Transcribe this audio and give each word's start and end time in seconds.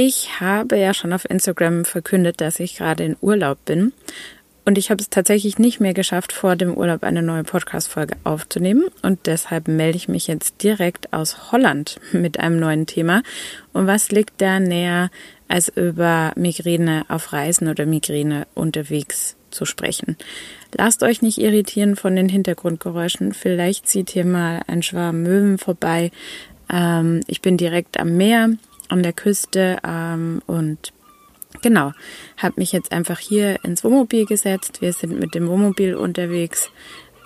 Ich 0.00 0.38
habe 0.38 0.78
ja 0.78 0.94
schon 0.94 1.12
auf 1.12 1.28
Instagram 1.28 1.84
verkündet, 1.84 2.40
dass 2.40 2.60
ich 2.60 2.76
gerade 2.76 3.02
in 3.02 3.16
Urlaub 3.20 3.64
bin. 3.64 3.92
Und 4.64 4.78
ich 4.78 4.92
habe 4.92 5.02
es 5.02 5.10
tatsächlich 5.10 5.58
nicht 5.58 5.80
mehr 5.80 5.92
geschafft, 5.92 6.32
vor 6.32 6.54
dem 6.54 6.72
Urlaub 6.72 7.02
eine 7.02 7.20
neue 7.20 7.42
Podcast-Folge 7.42 8.14
aufzunehmen. 8.22 8.84
Und 9.02 9.26
deshalb 9.26 9.66
melde 9.66 9.96
ich 9.96 10.06
mich 10.06 10.28
jetzt 10.28 10.62
direkt 10.62 11.12
aus 11.12 11.50
Holland 11.50 11.98
mit 12.12 12.38
einem 12.38 12.60
neuen 12.60 12.86
Thema. 12.86 13.24
Und 13.72 13.88
was 13.88 14.12
liegt 14.12 14.40
da 14.40 14.60
näher, 14.60 15.10
als 15.48 15.68
über 15.68 16.30
Migräne 16.36 17.04
auf 17.08 17.32
Reisen 17.32 17.66
oder 17.66 17.84
Migräne 17.84 18.46
unterwegs 18.54 19.34
zu 19.50 19.64
sprechen? 19.64 20.16
Lasst 20.76 21.02
euch 21.02 21.22
nicht 21.22 21.38
irritieren 21.38 21.96
von 21.96 22.14
den 22.14 22.28
Hintergrundgeräuschen. 22.28 23.34
Vielleicht 23.34 23.88
zieht 23.88 24.10
hier 24.10 24.26
mal 24.26 24.62
ein 24.68 24.84
Schwarm 24.84 25.24
Möwen 25.24 25.58
vorbei. 25.58 26.12
Ähm, 26.72 27.18
ich 27.26 27.42
bin 27.42 27.56
direkt 27.56 27.98
am 27.98 28.16
Meer 28.16 28.50
an 28.88 29.02
der 29.02 29.12
Küste 29.12 29.78
ähm, 29.86 30.42
und 30.46 30.92
genau, 31.62 31.92
habe 32.36 32.54
mich 32.56 32.72
jetzt 32.72 32.92
einfach 32.92 33.18
hier 33.18 33.64
ins 33.64 33.84
Wohnmobil 33.84 34.26
gesetzt. 34.26 34.80
Wir 34.80 34.92
sind 34.92 35.18
mit 35.18 35.34
dem 35.34 35.48
Wohnmobil 35.48 35.94
unterwegs 35.94 36.70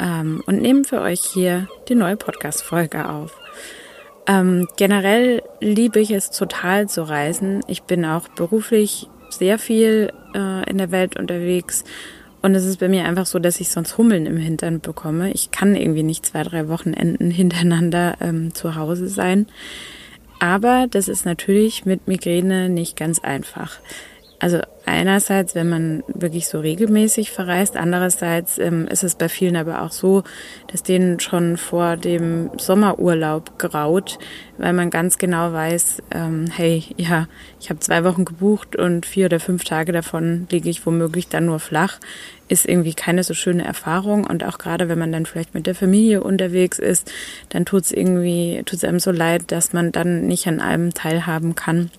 ähm, 0.00 0.42
und 0.46 0.60
nehmen 0.60 0.84
für 0.84 1.00
euch 1.00 1.20
hier 1.20 1.68
die 1.88 1.94
neue 1.94 2.16
Podcast-Folge 2.16 3.08
auf. 3.08 3.36
Ähm, 4.26 4.68
generell 4.76 5.42
liebe 5.60 6.00
ich 6.00 6.10
es 6.12 6.30
total 6.30 6.88
zu 6.88 7.02
reisen. 7.02 7.60
Ich 7.66 7.82
bin 7.82 8.04
auch 8.04 8.28
beruflich 8.28 9.08
sehr 9.30 9.58
viel 9.58 10.12
äh, 10.34 10.70
in 10.70 10.78
der 10.78 10.90
Welt 10.90 11.18
unterwegs. 11.18 11.84
Und 12.40 12.54
es 12.54 12.64
ist 12.64 12.80
bei 12.80 12.88
mir 12.88 13.04
einfach 13.04 13.26
so, 13.26 13.38
dass 13.38 13.60
ich 13.60 13.70
sonst 13.70 13.98
Hummeln 13.98 14.26
im 14.26 14.36
Hintern 14.36 14.80
bekomme. 14.80 15.32
Ich 15.32 15.52
kann 15.52 15.76
irgendwie 15.76 16.02
nicht 16.02 16.26
zwei, 16.26 16.42
drei 16.42 16.68
Wochenenden 16.68 17.30
hintereinander 17.30 18.16
ähm, 18.20 18.52
zu 18.54 18.74
Hause 18.74 19.08
sein. 19.08 19.46
Aber 20.42 20.88
das 20.90 21.06
ist 21.06 21.24
natürlich 21.24 21.84
mit 21.84 22.08
Migräne 22.08 22.68
nicht 22.68 22.96
ganz 22.96 23.20
einfach. 23.20 23.78
Also 24.40 24.58
einerseits, 24.86 25.54
wenn 25.54 25.68
man 25.68 26.02
wirklich 26.08 26.48
so 26.48 26.60
regelmäßig 26.60 27.30
verreist, 27.30 27.76
andererseits 27.76 28.58
ähm, 28.58 28.86
ist 28.88 29.02
es 29.04 29.14
bei 29.14 29.28
vielen 29.28 29.56
aber 29.56 29.82
auch 29.82 29.92
so, 29.92 30.22
dass 30.68 30.82
denen 30.82 31.20
schon 31.20 31.56
vor 31.56 31.96
dem 31.96 32.50
Sommerurlaub 32.58 33.58
graut, 33.58 34.18
weil 34.58 34.72
man 34.72 34.90
ganz 34.90 35.18
genau 35.18 35.52
weiß, 35.52 36.02
ähm, 36.12 36.46
hey, 36.50 36.84
ja, 36.96 37.28
ich 37.60 37.70
habe 37.70 37.80
zwei 37.80 38.04
Wochen 38.04 38.24
gebucht 38.24 38.76
und 38.76 39.06
vier 39.06 39.26
oder 39.26 39.40
fünf 39.40 39.64
Tage 39.64 39.92
davon 39.92 40.46
liege 40.50 40.70
ich 40.70 40.84
womöglich 40.84 41.28
dann 41.28 41.46
nur 41.46 41.60
flach, 41.60 41.98
ist 42.48 42.66
irgendwie 42.66 42.94
keine 42.94 43.24
so 43.24 43.34
schöne 43.34 43.64
Erfahrung. 43.64 44.24
Und 44.24 44.44
auch 44.44 44.58
gerade 44.58 44.88
wenn 44.88 44.98
man 44.98 45.12
dann 45.12 45.26
vielleicht 45.26 45.54
mit 45.54 45.66
der 45.66 45.74
Familie 45.74 46.22
unterwegs 46.22 46.78
ist, 46.78 47.10
dann 47.48 47.64
tut's 47.64 47.92
irgendwie, 47.92 48.62
tut's 48.64 48.84
einem 48.84 49.00
so 49.00 49.10
leid, 49.10 49.50
dass 49.52 49.72
man 49.72 49.92
dann 49.92 50.26
nicht 50.26 50.46
an 50.46 50.60
allem 50.60 50.92
teilhaben 50.92 51.54
kann 51.54 51.90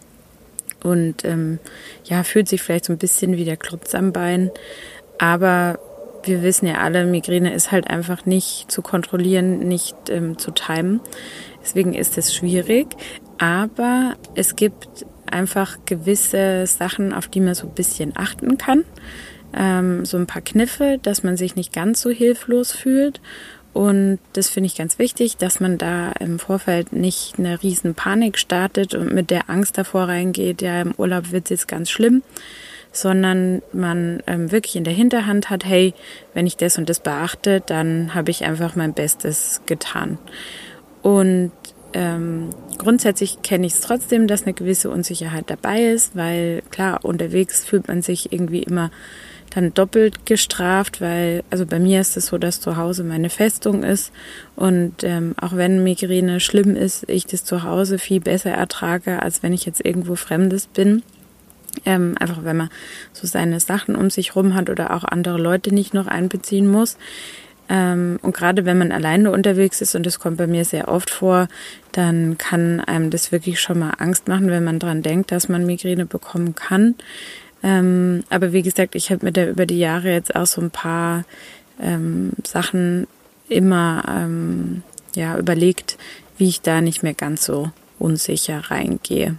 und 0.84 1.26
ähm, 1.26 1.60
ja, 2.06 2.24
fühlt 2.24 2.48
sich 2.48 2.62
vielleicht 2.62 2.86
so 2.86 2.94
ein 2.94 3.00
bisschen 3.00 3.38
wie 3.38 3.46
der 3.46 3.58
Klotz 3.58 3.96
am 3.96 4.12
Bein. 4.12 4.52
Aber 5.18 5.80
wir 6.24 6.42
wissen 6.44 6.68
ja 6.68 6.76
alle, 6.76 7.06
Migräne 7.06 7.54
ist 7.54 7.72
halt 7.72 7.90
einfach 7.90 8.26
nicht 8.26 8.72
zu 8.72 8.82
kontrollieren, 8.82 9.60
nicht 9.60 9.96
ähm, 10.10 10.38
zu 10.38 10.52
timen. 10.52 11.02
Deswegen 11.62 11.94
ist 11.94 12.18
es 12.18 12.34
schwierig. 12.34 12.88
Aber 13.38 14.16
es 14.36 14.56
gibt 14.56 15.06
einfach 15.30 15.78
gewisse 15.86 16.68
Sachen, 16.68 17.14
auf 17.14 17.28
die 17.28 17.40
man 17.40 17.56
so 17.56 17.68
ein 17.68 17.74
bisschen 17.74 18.14
achten 18.16 18.58
kann. 18.58 18.86
Ähm, 19.56 20.06
so 20.06 20.18
ein 20.18 20.28
paar 20.28 20.42
Kniffe, 20.42 21.00
dass 21.02 21.24
man 21.24 21.38
sich 21.38 21.56
nicht 21.56 21.74
ganz 21.74 22.02
so 22.02 22.10
hilflos 22.10 22.72
fühlt 22.72 23.22
und 23.74 24.20
das 24.34 24.50
finde 24.50 24.68
ich 24.68 24.76
ganz 24.76 25.00
wichtig, 25.00 25.38
dass 25.38 25.60
man 25.60 25.80
da 25.80 26.12
im 26.20 26.38
Vorfeld 26.38 26.94
nicht 26.94 27.40
eine 27.40 27.62
riesen 27.64 27.96
Panik 27.96 28.38
startet 28.38 28.94
und 28.94 29.12
mit 29.12 29.32
der 29.32 29.50
Angst 29.50 29.78
davor 29.80 30.04
reingeht, 30.08 30.62
ja, 30.62 30.82
im 30.82 30.94
Urlaub 30.96 31.32
wird 31.32 31.46
es 31.46 31.50
jetzt 31.50 31.68
ganz 31.68 31.90
schlimm, 31.90 32.22
sondern 32.92 33.64
man 33.74 34.22
ähm, 34.28 34.52
wirklich 34.52 34.76
in 34.76 34.84
der 34.84 34.94
Hinterhand 34.94 35.50
hat, 35.50 35.66
hey, 35.66 35.96
wenn 36.36 36.46
ich 36.46 36.56
das 36.56 36.78
und 36.78 36.88
das 36.88 37.00
beachte, 37.00 37.62
dann 37.66 38.14
habe 38.14 38.30
ich 38.30 38.46
einfach 38.46 38.76
mein 38.76 38.94
Bestes 38.94 39.62
getan. 39.66 40.20
Und 41.02 41.52
ähm, 41.94 42.52
grundsätzlich 42.78 43.42
kenne 43.42 43.66
ich 43.66 43.74
es 43.74 43.82
trotzdem, 43.82 44.28
dass 44.28 44.44
eine 44.44 44.54
gewisse 44.54 44.92
Unsicherheit 44.92 45.46
dabei 45.48 45.84
ist, 45.86 46.16
weil 46.16 46.62
klar, 46.70 47.04
unterwegs 47.04 47.66
fühlt 47.66 47.88
man 47.88 48.04
sich 48.04 48.32
irgendwie 48.32 48.62
immer 48.62 48.92
dann 49.54 49.74
doppelt 49.74 50.26
gestraft, 50.26 51.02
weil, 51.02 51.44
also 51.50 51.66
bei 51.66 51.80
mir 51.80 52.02
ist 52.02 52.18
es 52.18 52.28
so, 52.28 52.38
dass 52.38 52.60
zu 52.60 52.78
Hause 52.78 53.04
meine 53.04 53.30
Festung 53.30 53.84
ist 53.84 54.12
und 54.56 55.04
ähm, 55.04 55.36
auch 55.40 55.56
wenn 55.56 55.84
Migräne 55.84 56.40
schlimm 56.40 56.76
ist, 56.76 57.08
ich 57.10 57.26
das 57.26 57.44
zu 57.44 57.64
Hause 57.64 58.00
viel 58.00 58.20
besser 58.20 58.52
ertrage, 58.52 59.22
als 59.22 59.44
wenn 59.44 59.54
ich 59.54 59.66
jetzt 59.66 59.84
irgendwo 59.84 60.16
Fremdes 60.16 60.68
bin. 60.68 61.04
Ähm, 61.86 62.16
einfach 62.20 62.44
wenn 62.44 62.58
man 62.58 62.70
so 63.14 63.26
seine 63.26 63.60
Sachen 63.60 63.96
um 63.96 64.12
sich 64.12 64.36
rum 64.36 64.54
hat 64.54 64.70
oder 64.70 64.94
auch 64.94 65.04
andere 65.04 65.40
Leute 65.40 65.74
nicht 65.74 65.94
noch 65.94 66.06
einbeziehen 66.06 66.68
muss. 66.68 66.98
Ähm, 67.70 68.20
und 68.22 68.36
gerade 68.36 68.66
wenn 68.66 68.78
man 68.78 68.92
alleine 68.92 69.32
unterwegs 69.32 69.82
ist, 69.82 69.96
und 69.96 70.06
das 70.06 70.20
kommt 70.20 70.38
bei 70.38 70.48
mir 70.48 70.66
sehr 70.66 70.88
oft 70.88 71.10
vor, 71.10 71.48
dann 71.92 72.38
kann 72.38 72.80
einem 72.80 73.10
das 73.10 73.32
wirklich 73.32 73.60
schon 73.60 73.80
mal 73.80 73.94
Angst 73.98 74.28
machen, 74.28 74.50
wenn 74.50 74.64
man 74.64 74.80
dran 74.80 75.02
denkt, 75.02 75.32
dass 75.32 75.50
man 75.50 75.66
Migräne 75.66 76.06
bekommen 76.06 76.56
kann. 76.56 76.96
Ähm, 77.64 78.24
aber 78.30 78.52
wie 78.52 78.62
gesagt, 78.62 78.96
ich 78.96 79.10
habe 79.10 79.26
mir 79.26 79.32
da 79.32 79.48
über 79.48 79.66
die 79.66 79.80
Jahre 79.80 80.12
jetzt 80.12 80.36
auch 80.36 80.46
so 80.46 80.62
ein 80.62 80.72
paar 80.72 81.24
ähm, 81.82 82.32
Sachen 82.44 83.08
immer 83.48 84.04
ähm, 84.08 84.84
ja, 85.16 85.38
überlegt, 85.38 85.98
wie 86.38 86.50
ich 86.50 86.62
da 86.62 86.82
nicht 86.82 87.04
mehr 87.04 87.14
ganz 87.14 87.46
so 87.46 87.72
unsicher 88.00 88.60
reingehe. 88.70 89.38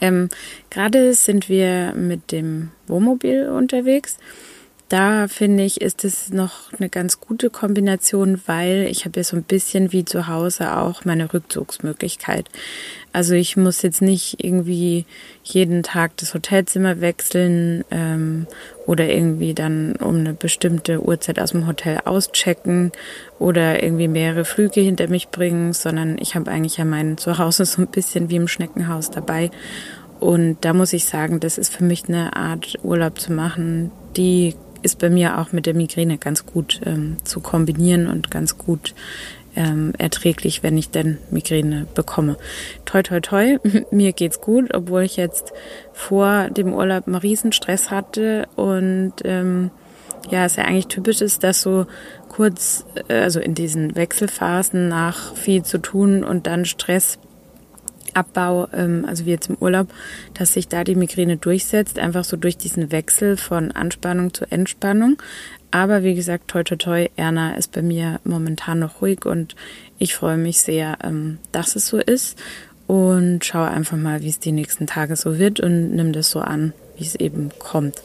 Ähm, 0.00 0.28
Gerade 0.70 1.14
sind 1.14 1.48
wir 1.48 1.94
mit 1.94 2.30
dem 2.30 2.70
Wohnmobil 2.86 3.48
unterwegs 3.48 4.18
da 4.88 5.26
finde 5.26 5.64
ich, 5.64 5.80
ist 5.80 6.04
es 6.04 6.30
noch 6.30 6.72
eine 6.78 6.88
ganz 6.88 7.20
gute 7.20 7.50
Kombination, 7.50 8.40
weil 8.46 8.86
ich 8.88 9.04
habe 9.04 9.18
ja 9.18 9.24
so 9.24 9.36
ein 9.36 9.42
bisschen 9.42 9.90
wie 9.90 10.04
zu 10.04 10.28
Hause 10.28 10.76
auch 10.76 11.04
meine 11.04 11.32
Rückzugsmöglichkeit. 11.32 12.48
Also 13.12 13.34
ich 13.34 13.56
muss 13.56 13.82
jetzt 13.82 14.00
nicht 14.00 14.44
irgendwie 14.44 15.04
jeden 15.42 15.82
Tag 15.82 16.16
das 16.18 16.34
Hotelzimmer 16.34 17.00
wechseln 17.00 17.84
ähm, 17.90 18.46
oder 18.86 19.08
irgendwie 19.08 19.54
dann 19.54 19.96
um 19.96 20.16
eine 20.16 20.34
bestimmte 20.34 21.02
Uhrzeit 21.02 21.40
aus 21.40 21.50
dem 21.50 21.66
Hotel 21.66 21.98
auschecken 22.04 22.92
oder 23.40 23.82
irgendwie 23.82 24.08
mehrere 24.08 24.44
Flüge 24.44 24.82
hinter 24.82 25.08
mich 25.08 25.30
bringen, 25.30 25.72
sondern 25.72 26.16
ich 26.18 26.36
habe 26.36 26.50
eigentlich 26.50 26.76
ja 26.76 26.84
mein 26.84 27.18
Zuhause 27.18 27.64
so 27.64 27.82
ein 27.82 27.88
bisschen 27.88 28.30
wie 28.30 28.36
im 28.36 28.46
Schneckenhaus 28.46 29.10
dabei. 29.10 29.50
Und 30.20 30.58
da 30.60 30.72
muss 30.72 30.92
ich 30.92 31.06
sagen, 31.06 31.40
das 31.40 31.58
ist 31.58 31.74
für 31.74 31.84
mich 31.84 32.08
eine 32.08 32.36
Art 32.36 32.78
Urlaub 32.82 33.18
zu 33.18 33.32
machen, 33.32 33.90
die 34.16 34.54
ist 34.86 35.00
bei 35.00 35.10
mir 35.10 35.38
auch 35.38 35.52
mit 35.52 35.66
der 35.66 35.74
Migräne 35.74 36.16
ganz 36.16 36.46
gut 36.46 36.80
ähm, 36.86 37.16
zu 37.24 37.40
kombinieren 37.40 38.06
und 38.06 38.30
ganz 38.30 38.56
gut 38.56 38.94
ähm, 39.56 39.92
erträglich, 39.98 40.62
wenn 40.62 40.78
ich 40.78 40.90
denn 40.90 41.18
Migräne 41.30 41.86
bekomme. 41.94 42.36
Toi, 42.84 43.02
toi, 43.02 43.20
toi, 43.20 43.58
mir 43.90 44.12
geht's 44.12 44.40
gut, 44.40 44.72
obwohl 44.72 45.02
ich 45.02 45.16
jetzt 45.16 45.52
vor 45.92 46.50
dem 46.50 46.72
Urlaub 46.72 47.06
einen 47.06 47.16
Riesenstress 47.16 47.90
hatte 47.90 48.46
und 48.54 49.14
ähm, 49.24 49.70
ja, 50.30 50.44
es 50.44 50.56
ja 50.56 50.64
eigentlich 50.64 50.88
typisch 50.88 51.20
ist, 51.20 51.42
dass 51.42 51.62
so 51.62 51.86
kurz, 52.28 52.84
äh, 53.08 53.14
also 53.14 53.40
in 53.40 53.54
diesen 53.54 53.96
Wechselphasen 53.96 54.88
nach 54.88 55.34
viel 55.34 55.64
zu 55.64 55.78
tun 55.78 56.22
und 56.22 56.46
dann 56.46 56.64
Stress 56.64 57.18
Abbau, 58.16 58.68
ähm, 58.72 59.04
also 59.06 59.26
wie 59.26 59.30
jetzt 59.30 59.50
im 59.50 59.56
Urlaub, 59.60 59.88
dass 60.34 60.54
sich 60.54 60.68
da 60.68 60.84
die 60.84 60.94
Migräne 60.94 61.36
durchsetzt, 61.36 61.98
einfach 61.98 62.24
so 62.24 62.36
durch 62.36 62.56
diesen 62.56 62.90
Wechsel 62.90 63.36
von 63.36 63.70
Anspannung 63.72 64.32
zu 64.32 64.50
Entspannung. 64.50 65.18
Aber 65.70 66.02
wie 66.02 66.14
gesagt, 66.14 66.48
toi 66.48 66.62
toi 66.62 66.76
toi, 66.76 67.08
Erna 67.16 67.56
ist 67.56 67.72
bei 67.72 67.82
mir 67.82 68.20
momentan 68.24 68.78
noch 68.78 69.02
ruhig 69.02 69.26
und 69.26 69.54
ich 69.98 70.14
freue 70.14 70.38
mich 70.38 70.60
sehr, 70.60 70.98
ähm, 71.04 71.38
dass 71.52 71.76
es 71.76 71.88
so 71.88 71.98
ist 71.98 72.38
und 72.86 73.44
schaue 73.44 73.68
einfach 73.68 73.96
mal, 73.96 74.22
wie 74.22 74.28
es 74.28 74.38
die 74.38 74.52
nächsten 74.52 74.86
Tage 74.86 75.16
so 75.16 75.38
wird 75.38 75.60
und 75.60 75.94
nimm 75.94 76.12
das 76.12 76.30
so 76.30 76.40
an, 76.40 76.72
wie 76.96 77.04
es 77.04 77.14
eben 77.16 77.50
kommt. 77.58 78.00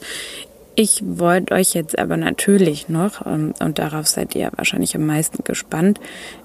Ich 0.74 1.02
wollte 1.04 1.54
euch 1.54 1.74
jetzt 1.74 1.98
aber 1.98 2.16
natürlich 2.16 2.88
noch, 2.88 3.26
ähm, 3.26 3.54
und 3.60 3.78
darauf 3.78 4.06
seid 4.06 4.34
ihr 4.34 4.50
wahrscheinlich 4.56 4.96
am 4.96 5.06
meisten 5.06 5.44
gespannt, 5.44 6.00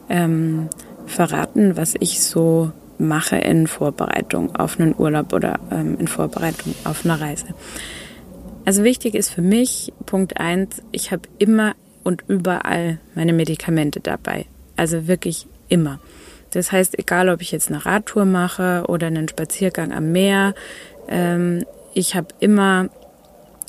ähm, 0.10 0.70
verraten, 1.06 1.78
was 1.78 1.96
ich 2.00 2.22
so 2.22 2.72
mache 3.00 3.38
in 3.38 3.68
Vorbereitung 3.68 4.56
auf 4.56 4.80
einen 4.80 4.96
Urlaub 4.98 5.34
oder 5.34 5.60
ähm, 5.72 5.98
in 6.00 6.08
Vorbereitung 6.08 6.74
auf 6.84 7.06
eine 7.06 7.20
Reise. 7.20 7.48
Also 8.66 8.84
wichtig 8.84 9.16
ist 9.16 9.30
für 9.30 9.42
mich, 9.42 9.94
Punkt 10.06 10.40
eins, 10.40 10.82
ich 10.92 11.12
habe 11.12 11.24
immer 11.38 11.76
und 12.04 12.24
überall 12.28 13.00
meine 13.16 13.34
Medikamente 13.34 14.00
dabei. 14.00 14.46
Also 14.76 15.08
wirklich 15.08 15.48
immer. 15.70 16.00
Das 16.52 16.72
heißt, 16.72 16.98
egal 16.98 17.30
ob 17.30 17.42
ich 17.42 17.52
jetzt 17.52 17.70
eine 17.70 17.86
Radtour 17.86 18.26
mache 18.26 18.84
oder 18.88 19.08
einen 19.08 19.28
Spaziergang 19.28 19.92
am 19.92 20.12
Meer, 20.12 20.54
ähm, 21.08 21.66
ich 21.94 22.16
habe 22.16 22.28
immer 22.40 22.90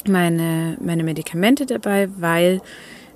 meine, 0.07 0.77
meine 0.81 1.03
Medikamente 1.03 1.67
dabei, 1.67 2.09
weil 2.17 2.61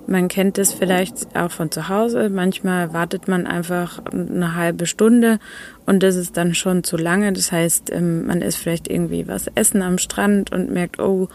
Man 0.05 0.27
kennt 0.27 0.57
es 0.57 0.73
vielleicht 0.73 1.35
auch 1.35 1.51
von 1.51 1.71
zu 1.71 1.87
Hause. 1.87 2.29
Manchmal 2.29 2.93
wartet 2.93 3.27
man 3.27 3.47
einfach 3.47 4.01
eine 4.05 4.55
halbe 4.55 4.85
Stunde 4.85 5.39
und 5.85 6.03
das 6.03 6.15
ist 6.15 6.35
dann 6.35 6.55
schon 6.55 6.83
zu 6.83 6.97
lange. 6.97 7.31
Das 7.31 7.51
heißt, 7.51 7.89
ähm, 7.91 8.27
man 8.27 8.41
isst 8.41 8.57
vielleicht 8.57 8.89
irgendwie 8.89 9.27
was 9.27 9.47
essen 9.55 9.81
am 9.81 9.97
Strand 9.97 10.51
und 10.51 10.71
merkt, 10.71 10.99
oh, 10.99 11.29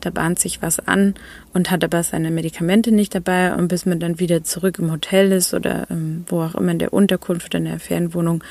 da 0.00 0.10
bahnt 0.10 0.38
sich 0.38 0.62
was 0.62 0.80
an 0.80 1.14
und 1.52 1.70
hat 1.70 1.82
aber 1.82 2.02
seine 2.02 2.30
Medikamente 2.30 2.92
nicht 2.92 3.14
dabei. 3.14 3.54
Und 3.54 3.68
bis 3.68 3.86
man 3.86 4.00
dann 4.00 4.18
wieder 4.18 4.44
zurück 4.44 4.78
im 4.78 4.90
Hotel 4.90 5.32
ist 5.32 5.54
oder 5.54 5.86
ähm, 5.90 6.24
wo 6.28 6.42
auch 6.42 6.54
immer 6.54 6.72
in 6.72 6.78
der 6.78 6.92
Unterkunft 6.92 7.46
oder 7.46 7.58
in 7.58 7.64
der 7.64 7.80
Ferienwohnung, 7.80 8.42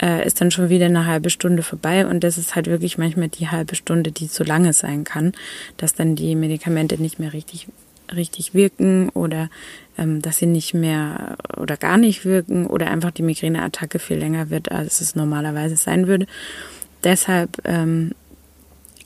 äh, 0.00 0.26
ist 0.26 0.40
dann 0.40 0.50
schon 0.50 0.68
wieder 0.68 0.86
eine 0.86 1.06
halbe 1.06 1.30
Stunde 1.30 1.62
vorbei. 1.62 2.06
Und 2.06 2.24
das 2.24 2.38
ist 2.38 2.54
halt 2.54 2.66
wirklich 2.66 2.98
manchmal 2.98 3.28
die 3.28 3.48
halbe 3.48 3.74
Stunde, 3.74 4.12
die 4.12 4.28
zu 4.28 4.44
lange 4.44 4.72
sein 4.72 5.04
kann, 5.04 5.32
dass 5.76 5.94
dann 5.94 6.16
die 6.16 6.34
Medikamente 6.34 7.00
nicht 7.00 7.18
mehr 7.18 7.32
richtig 7.32 7.68
richtig 8.16 8.54
wirken 8.54 9.08
oder 9.10 9.50
ähm, 9.98 10.22
dass 10.22 10.38
sie 10.38 10.46
nicht 10.46 10.74
mehr 10.74 11.36
oder 11.56 11.76
gar 11.76 11.96
nicht 11.96 12.24
wirken 12.24 12.66
oder 12.66 12.90
einfach 12.90 13.10
die 13.10 13.22
Migräneattacke 13.22 13.98
viel 13.98 14.18
länger 14.18 14.50
wird, 14.50 14.70
als 14.70 15.00
es 15.00 15.14
normalerweise 15.14 15.76
sein 15.76 16.06
würde. 16.06 16.26
Deshalb 17.04 17.58
ähm, 17.64 18.12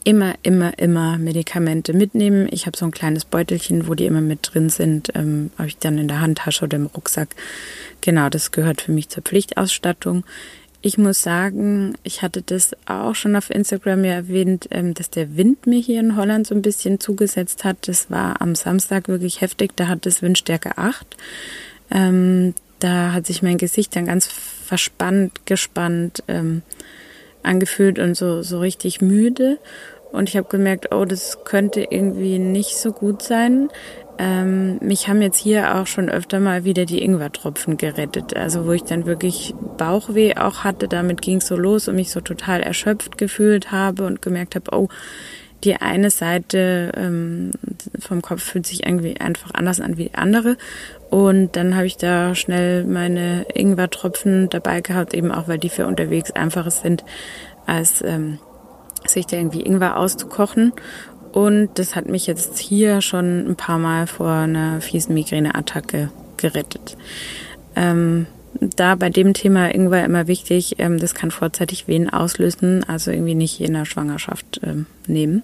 immer, 0.07 0.35
immer, 0.43 0.79
immer 0.79 1.19
Medikamente 1.19 1.93
mitnehmen. 1.93 2.47
Ich 2.53 2.67
habe 2.67 2.77
so 2.77 2.85
ein 2.85 2.93
kleines 2.93 3.25
Beutelchen, 3.25 3.89
wo 3.89 3.95
die 3.95 4.07
immer 4.07 4.21
mit 4.21 4.51
drin 4.53 4.69
sind. 4.69 5.11
Ähm, 5.17 5.51
habe 5.59 5.69
ich 5.69 5.79
dann 5.79 5.99
in 5.99 6.07
der 6.07 6.21
Handtasche 6.21 6.65
oder 6.65 6.77
im 6.77 6.87
Rucksack. 6.87 7.31
Genau, 8.03 8.29
das 8.29 8.53
gehört 8.53 8.83
für 8.83 8.93
mich 8.93 9.09
zur 9.09 9.25
Pflichtausstattung. 9.25 10.25
Ich 10.87 10.99
muss 10.99 11.21
sagen, 11.21 11.95
ich 12.05 12.23
hatte 12.23 12.43
das 12.43 12.71
auch 12.87 13.17
schon 13.17 13.35
auf 13.35 13.51
Instagram 13.51 14.05
ja 14.05 14.13
erwähnt, 14.13 14.69
ähm, 14.71 14.95
dass 14.95 15.11
der 15.11 15.37
Wind 15.37 15.67
mir 15.67 15.81
hier 15.81 15.99
in 15.99 16.15
Holland 16.15 16.47
so 16.47 16.55
ein 16.55 16.63
bisschen 16.63 17.01
zugesetzt 17.01 17.65
hat. 17.65 17.89
Das 17.89 18.09
war 18.09 18.41
am 18.41 18.55
Samstag 18.55 19.09
wirklich 19.09 19.41
heftig. 19.41 19.73
Da 19.75 19.89
hat 19.89 20.07
es 20.07 20.23
Windstärke 20.23 20.79
8. 20.79 21.05
Ähm, 21.91 22.55
da 22.79 23.13
hat 23.13 23.27
sich 23.27 23.43
mein 23.43 23.59
Gesicht 23.59 23.97
dann 23.97 24.07
ganz 24.07 24.29
verspannt, 24.29 25.45
gespannt 25.45 26.23
ähm, 26.29 26.63
angefühlt 27.43 27.99
und 27.99 28.17
so, 28.17 28.43
so 28.43 28.61
richtig 28.61 29.01
müde. 29.01 29.59
Und 30.13 30.29
ich 30.29 30.37
habe 30.37 30.49
gemerkt, 30.49 30.95
oh, 30.95 31.05
das 31.05 31.43
könnte 31.43 31.81
irgendwie 31.81 32.39
nicht 32.39 32.77
so 32.77 32.93
gut 32.93 33.23
sein. 33.23 33.71
Ähm, 34.19 34.79
mich 34.81 35.09
haben 35.09 35.21
jetzt 35.21 35.39
hier 35.39 35.77
auch 35.77 35.87
schon 35.87 36.09
öfter 36.09 36.41
mal 36.41 36.65
wieder 36.65 36.87
die 36.87 37.03
Ingwertropfen 37.03 37.77
gerettet. 37.77 38.35
Also 38.37 38.67
wo 38.67 38.73
ich 38.73 38.85
dann 38.85 39.07
wirklich 39.07 39.55
Bauchweh 39.77 40.37
auch 40.37 40.65
hatte, 40.65 40.89
damit 40.89 41.21
ging 41.21 41.39
es 41.39 41.47
so 41.47 41.57
los 41.57 41.89
und 41.89 41.97
mich 41.97 42.11
so 42.11 42.21
total 42.21 42.61
erschöpft 42.61 43.19
gefühlt 43.19 43.73
habe 43.73 44.07
und 44.07 44.23
gemerkt 44.23 44.55
habe, 44.55 44.75
oh, 44.75 44.89
die 45.65 45.77
eine 45.77 46.11
Seite 46.11 46.93
ähm, 46.97 47.51
vom 47.99 48.23
Kopf 48.23 48.43
fühlt 48.43 48.67
sich 48.67 48.87
irgendwie 48.87 49.21
einfach 49.21 49.53
anders 49.55 49.81
an 49.81 49.97
wie 49.97 50.05
die 50.05 50.15
andere. 50.15 50.57
Und 51.11 51.57
dann 51.57 51.77
habe 51.77 51.87
ich 51.87 51.97
da 51.97 52.35
schnell 52.35 52.85
meine 52.85 53.47
Ingwertropfen 53.55 54.49
dabei 54.49 54.81
gehabt, 54.81 55.15
eben 55.15 55.33
auch 55.33 55.49
weil 55.49 55.59
die 55.59 55.69
für 55.69 55.87
unterwegs 55.87 56.31
einfacher 56.31 56.71
sind, 56.71 57.05
als 57.67 58.03
ähm, 58.03 58.39
sich 59.07 59.27
da 59.27 59.37
irgendwie 59.37 59.63
Ingwer 59.63 59.97
auszukochen. 59.97 60.73
Und 61.37 61.69
das 61.75 61.95
hat 61.95 62.09
mich 62.09 62.27
jetzt 62.27 62.57
hier 62.57 63.03
schon 63.03 63.47
ein 63.47 63.57
paar 63.57 63.77
Mal 63.77 64.07
vor 64.07 64.31
einer 64.31 64.81
fiesen 64.81 65.13
Migräneattacke 65.13 66.11
gerettet. 66.39 66.97
Ähm, 67.75 68.25
da 68.59 68.95
bei 68.95 69.11
dem 69.11 69.35
Thema 69.35 69.69
Ingwer 69.75 70.03
immer 70.07 70.29
wichtig, 70.29 70.77
ähm, 70.79 70.99
das 70.99 71.15
kann 71.15 71.31
vorzeitig 71.31 71.89
Wehen 71.89 72.09
auslösen, 72.09 72.85
also 72.85 73.11
irgendwie 73.11 73.35
nicht 73.35 73.61
in 73.61 73.75
der 73.75 73.85
Schwangerschaft 73.85 74.63
ähm, 74.63 74.87
nehmen. 75.07 75.43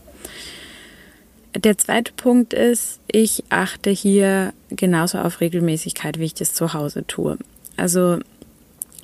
Der 1.55 1.77
zweite 1.77 2.15
Punkt 2.15 2.55
ist, 2.55 3.01
ich 3.07 3.45
achte 3.51 3.91
hier 3.91 4.55
genauso 4.71 5.19
auf 5.19 5.43
Regelmäßigkeit, 5.43 6.19
wie 6.19 6.25
ich 6.25 6.35
das 6.35 6.55
zu 6.55 6.73
Hause 6.73 7.07
tue. 7.07 7.37
Also 7.77 8.19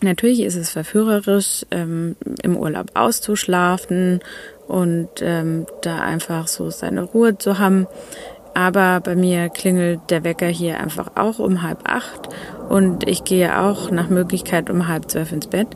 natürlich 0.01 0.41
ist 0.41 0.57
es 0.57 0.71
verführerisch, 0.71 1.67
ähm, 1.71 2.17
im 2.43 2.57
Urlaub 2.57 2.93
auszuschlafen 2.95 4.21
und 4.69 5.09
ähm, 5.21 5.67
da 5.83 6.01
einfach 6.01 6.47
so 6.47 6.71
seine 6.71 7.03
Ruhe 7.03 7.37
zu 7.39 7.59
haben. 7.59 7.87
Aber 8.55 9.01
bei 9.01 9.15
mir 9.15 9.51
klingelt 9.51 10.01
der 10.11 10.25
Wecker 10.25 10.49
hier 10.49 10.81
einfach 10.81 11.13
auch 11.15 11.39
um 11.39 11.63
halb 11.63 11.89
acht 11.89 12.29
und 12.69 13.09
ich 13.09 13.25
gehe 13.25 13.61
auch 13.61 13.91
nach 13.91 14.11
Möglichkeit 14.11 14.69
um 14.69 14.89
halb 14.89 15.11
zwölf 15.11 15.33
ins 15.33 15.47
Bett. 15.47 15.69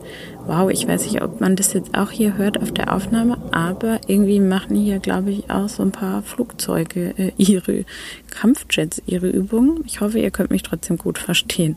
Wow, 0.46 0.68
ich 0.70 0.86
weiß 0.88 1.04
nicht, 1.04 1.22
ob 1.22 1.40
man 1.40 1.54
das 1.54 1.72
jetzt 1.72 1.96
auch 1.96 2.10
hier 2.10 2.36
hört 2.36 2.60
auf 2.60 2.72
der 2.72 2.92
Aufnahme, 2.92 3.38
aber 3.52 4.00
irgendwie 4.08 4.40
machen 4.40 4.74
hier, 4.74 4.98
glaube 4.98 5.30
ich, 5.30 5.48
auch 5.48 5.68
so 5.68 5.82
ein 5.82 5.92
paar 5.92 6.22
Flugzeuge 6.22 7.14
äh, 7.16 7.32
ihre 7.36 7.84
Kampfjets, 8.30 9.00
ihre 9.06 9.28
Übungen. 9.28 9.84
Ich 9.86 10.00
hoffe, 10.00 10.18
ihr 10.18 10.30
könnt 10.30 10.50
mich 10.50 10.64
trotzdem 10.64 10.98
gut 10.98 11.18
verstehen. 11.18 11.76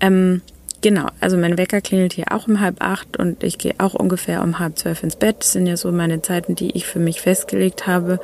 Ähm, 0.00 0.40
Genau, 0.86 1.08
also 1.18 1.36
mein 1.36 1.58
Wecker 1.58 1.80
klingelt 1.80 2.12
hier 2.12 2.26
auch 2.30 2.46
um 2.46 2.60
halb 2.60 2.76
acht 2.78 3.16
und 3.16 3.42
ich 3.42 3.58
gehe 3.58 3.74
auch 3.78 3.94
ungefähr 3.94 4.40
um 4.44 4.60
halb 4.60 4.78
zwölf 4.78 5.02
ins 5.02 5.16
Bett. 5.16 5.38
Das 5.40 5.50
sind 5.50 5.66
ja 5.66 5.76
so 5.76 5.90
meine 5.90 6.22
Zeiten, 6.22 6.54
die 6.54 6.76
ich 6.76 6.86
für 6.86 7.00
mich 7.00 7.20
festgelegt 7.20 7.88
habe. 7.88 8.20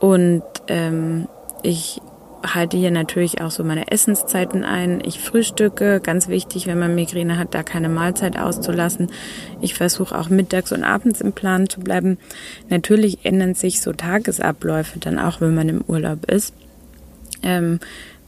Und 0.00 0.42
ähm, 0.66 1.28
ich 1.62 2.00
halte 2.44 2.76
hier 2.76 2.90
natürlich 2.90 3.40
auch 3.40 3.52
so 3.52 3.62
meine 3.62 3.92
Essenszeiten 3.92 4.64
ein. 4.64 5.00
Ich 5.04 5.20
frühstücke, 5.20 6.00
ganz 6.00 6.26
wichtig, 6.26 6.66
wenn 6.66 6.80
man 6.80 6.96
Migräne 6.96 7.38
hat, 7.38 7.54
da 7.54 7.62
keine 7.62 7.88
Mahlzeit 7.88 8.36
auszulassen. 8.36 9.12
Ich 9.60 9.74
versuche 9.74 10.18
auch 10.18 10.28
mittags 10.28 10.72
und 10.72 10.82
abends 10.82 11.20
im 11.20 11.34
Plan 11.34 11.68
zu 11.68 11.78
bleiben. 11.78 12.18
Natürlich 12.68 13.24
ändern 13.24 13.54
sich 13.54 13.80
so 13.80 13.92
Tagesabläufe 13.92 14.98
dann 14.98 15.20
auch, 15.20 15.40
wenn 15.40 15.54
man 15.54 15.68
im 15.68 15.84
Urlaub 15.86 16.28
ist. 16.28 16.52
Ähm, 17.44 17.78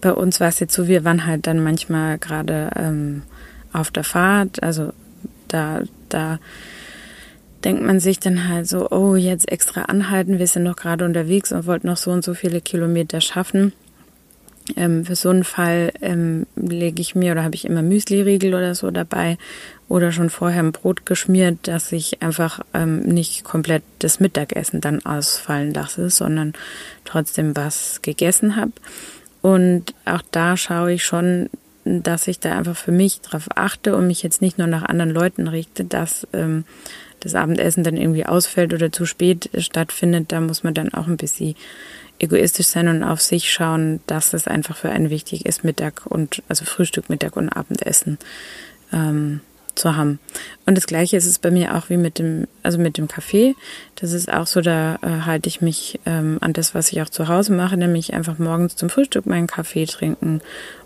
bei 0.00 0.12
uns 0.12 0.38
war 0.38 0.46
es 0.46 0.60
jetzt 0.60 0.74
so, 0.74 0.86
wir 0.86 1.02
waren 1.02 1.26
halt 1.26 1.48
dann 1.48 1.60
manchmal 1.60 2.18
gerade 2.18 2.70
ähm, 2.76 3.22
auf 3.72 3.90
der 3.90 4.04
Fahrt, 4.04 4.62
also 4.62 4.92
da, 5.48 5.82
da 6.08 6.38
denkt 7.64 7.82
man 7.82 8.00
sich 8.00 8.20
dann 8.20 8.48
halt 8.48 8.68
so, 8.68 8.90
oh, 8.90 9.16
jetzt 9.16 9.50
extra 9.50 9.82
anhalten, 9.82 10.38
wir 10.38 10.46
sind 10.46 10.62
noch 10.62 10.76
gerade 10.76 11.04
unterwegs 11.04 11.52
und 11.52 11.66
wollten 11.66 11.88
noch 11.88 11.96
so 11.96 12.10
und 12.10 12.24
so 12.24 12.34
viele 12.34 12.60
Kilometer 12.60 13.20
schaffen. 13.20 13.72
Ähm, 14.76 15.06
für 15.06 15.16
so 15.16 15.30
einen 15.30 15.44
Fall 15.44 15.92
ähm, 16.02 16.46
lege 16.54 17.00
ich 17.00 17.14
mir 17.14 17.32
oder 17.32 17.42
habe 17.42 17.54
ich 17.54 17.64
immer 17.64 17.82
Müsli-Riegel 17.82 18.54
oder 18.54 18.74
so 18.74 18.90
dabei 18.90 19.38
oder 19.88 20.12
schon 20.12 20.28
vorher 20.28 20.62
ein 20.62 20.72
Brot 20.72 21.06
geschmiert, 21.06 21.60
dass 21.62 21.90
ich 21.92 22.20
einfach 22.20 22.60
ähm, 22.74 23.00
nicht 23.00 23.44
komplett 23.44 23.82
das 24.00 24.20
Mittagessen 24.20 24.82
dann 24.82 25.04
ausfallen 25.06 25.72
lasse, 25.72 26.10
sondern 26.10 26.52
trotzdem 27.06 27.56
was 27.56 28.02
gegessen 28.02 28.56
habe. 28.56 28.72
Und 29.40 29.94
auch 30.04 30.22
da 30.30 30.56
schaue 30.56 30.92
ich 30.92 31.04
schon, 31.04 31.48
dass 31.88 32.28
ich 32.28 32.40
da 32.40 32.56
einfach 32.56 32.76
für 32.76 32.92
mich 32.92 33.20
drauf 33.20 33.48
achte 33.54 33.96
und 33.96 34.06
mich 34.06 34.22
jetzt 34.22 34.42
nicht 34.42 34.58
nur 34.58 34.66
nach 34.66 34.82
anderen 34.82 35.10
Leuten 35.10 35.48
richte, 35.48 35.84
dass 35.84 36.26
ähm, 36.32 36.64
das 37.20 37.34
Abendessen 37.34 37.84
dann 37.84 37.96
irgendwie 37.96 38.26
ausfällt 38.26 38.72
oder 38.72 38.92
zu 38.92 39.06
spät 39.06 39.50
stattfindet. 39.58 40.30
Da 40.32 40.40
muss 40.40 40.62
man 40.62 40.74
dann 40.74 40.92
auch 40.94 41.06
ein 41.06 41.16
bisschen 41.16 41.54
egoistisch 42.18 42.66
sein 42.66 42.88
und 42.88 43.02
auf 43.02 43.20
sich 43.20 43.52
schauen, 43.52 44.00
dass 44.06 44.34
es 44.34 44.46
einfach 44.46 44.76
für 44.76 44.90
einen 44.90 45.10
wichtig 45.10 45.46
ist, 45.46 45.64
Mittag 45.64 46.06
und 46.06 46.42
also 46.48 46.64
Frühstück, 46.64 47.08
Mittag 47.08 47.36
und 47.36 47.48
Abendessen 47.48 48.18
ähm, 48.92 49.40
zu 49.78 49.96
haben. 49.96 50.18
Und 50.66 50.76
das 50.76 50.86
gleiche 50.86 51.16
ist 51.16 51.26
es 51.26 51.38
bei 51.38 51.50
mir 51.50 51.76
auch 51.76 51.88
wie 51.88 51.96
mit 51.96 52.18
dem, 52.18 52.46
also 52.62 52.78
mit 52.78 52.98
dem 52.98 53.08
Kaffee. 53.08 53.54
Das 53.96 54.12
ist 54.12 54.30
auch 54.32 54.46
so, 54.46 54.60
da 54.60 54.96
äh, 55.02 55.24
halte 55.24 55.48
ich 55.48 55.60
mich 55.60 56.00
ähm, 56.06 56.38
an 56.40 56.52
das, 56.52 56.74
was 56.74 56.92
ich 56.92 57.00
auch 57.02 57.08
zu 57.08 57.28
Hause 57.28 57.52
mache, 57.52 57.76
nämlich 57.76 58.14
einfach 58.14 58.38
morgens 58.38 58.76
zum 58.76 58.90
Frühstück 58.90 59.26
meinen 59.26 59.46
Kaffee 59.46 59.86
trinken. 59.86 60.40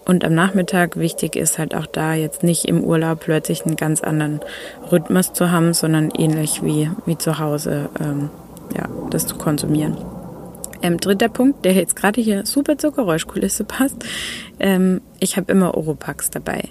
Und 0.05 0.25
am 0.25 0.35
Nachmittag 0.35 0.97
wichtig 0.97 1.37
ist 1.37 1.59
halt 1.59 1.75
auch 1.75 1.87
da 1.87 2.15
jetzt 2.15 2.43
nicht 2.43 2.65
im 2.67 2.83
Urlaub 2.83 3.21
plötzlich 3.21 3.65
einen 3.65 3.77
ganz 3.77 4.03
anderen 4.03 4.41
Rhythmus 4.91 5.33
zu 5.33 5.51
haben, 5.51 5.75
sondern 5.75 6.11
ähnlich 6.17 6.63
wie, 6.63 6.91
wie 7.07 7.19
zu 7.19 7.39
Hause, 7.39 7.89
ähm, 8.01 8.31
ja, 8.77 8.89
das 9.11 9.27
zu 9.27 9.37
konsumieren. 9.37 9.97
Ähm, 10.83 10.99
dritter 10.99 11.29
Punkt, 11.29 11.65
der 11.65 11.75
jetzt 11.75 11.95
gerade 11.95 12.21
hier 12.21 12.45
super 12.45 12.77
zur 12.77 12.93
Geräuschkulisse 12.93 13.65
passt. 13.65 14.05
Ähm, 14.59 15.01
ich 15.21 15.37
habe 15.37 15.53
immer 15.53 15.77
Oropax 15.77 16.31
dabei. 16.31 16.69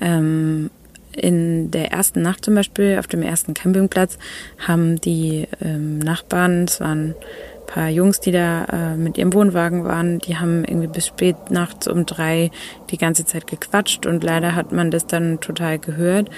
Ähm, 0.00 0.70
in 1.16 1.70
der 1.70 1.92
ersten 1.92 2.22
Nacht 2.22 2.44
zum 2.44 2.54
Beispiel, 2.54 2.98
auf 2.98 3.06
dem 3.06 3.22
ersten 3.22 3.54
Campingplatz, 3.54 4.18
haben 4.66 5.00
die 5.00 5.46
ähm, 5.60 5.98
Nachbarn, 5.98 6.64
es 6.64 6.80
waren 6.80 7.10
ein 7.10 7.66
paar 7.66 7.88
Jungs, 7.88 8.20
die 8.20 8.32
da 8.32 8.64
äh, 8.64 8.96
mit 8.96 9.18
ihrem 9.18 9.34
Wohnwagen 9.34 9.84
waren, 9.84 10.18
die 10.18 10.36
haben 10.36 10.64
irgendwie 10.64 10.88
bis 10.88 11.06
spät 11.06 11.50
nachts 11.50 11.88
um 11.88 12.06
drei 12.06 12.50
die 12.90 12.98
ganze 12.98 13.24
Zeit 13.24 13.46
gequatscht 13.46 14.06
und 14.06 14.22
leider 14.22 14.54
hat 14.54 14.72
man 14.72 14.90
das 14.90 15.06
dann 15.06 15.40
total 15.40 15.78
gehört. 15.78 16.30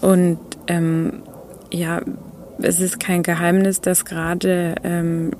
Und 0.00 0.38
ähm, 0.66 1.22
ja, 1.72 2.02
es 2.60 2.80
ist 2.80 3.00
kein 3.00 3.22
Geheimnis, 3.22 3.80
dass 3.80 4.04
gerade 4.04 4.74
ähm, 4.82 5.32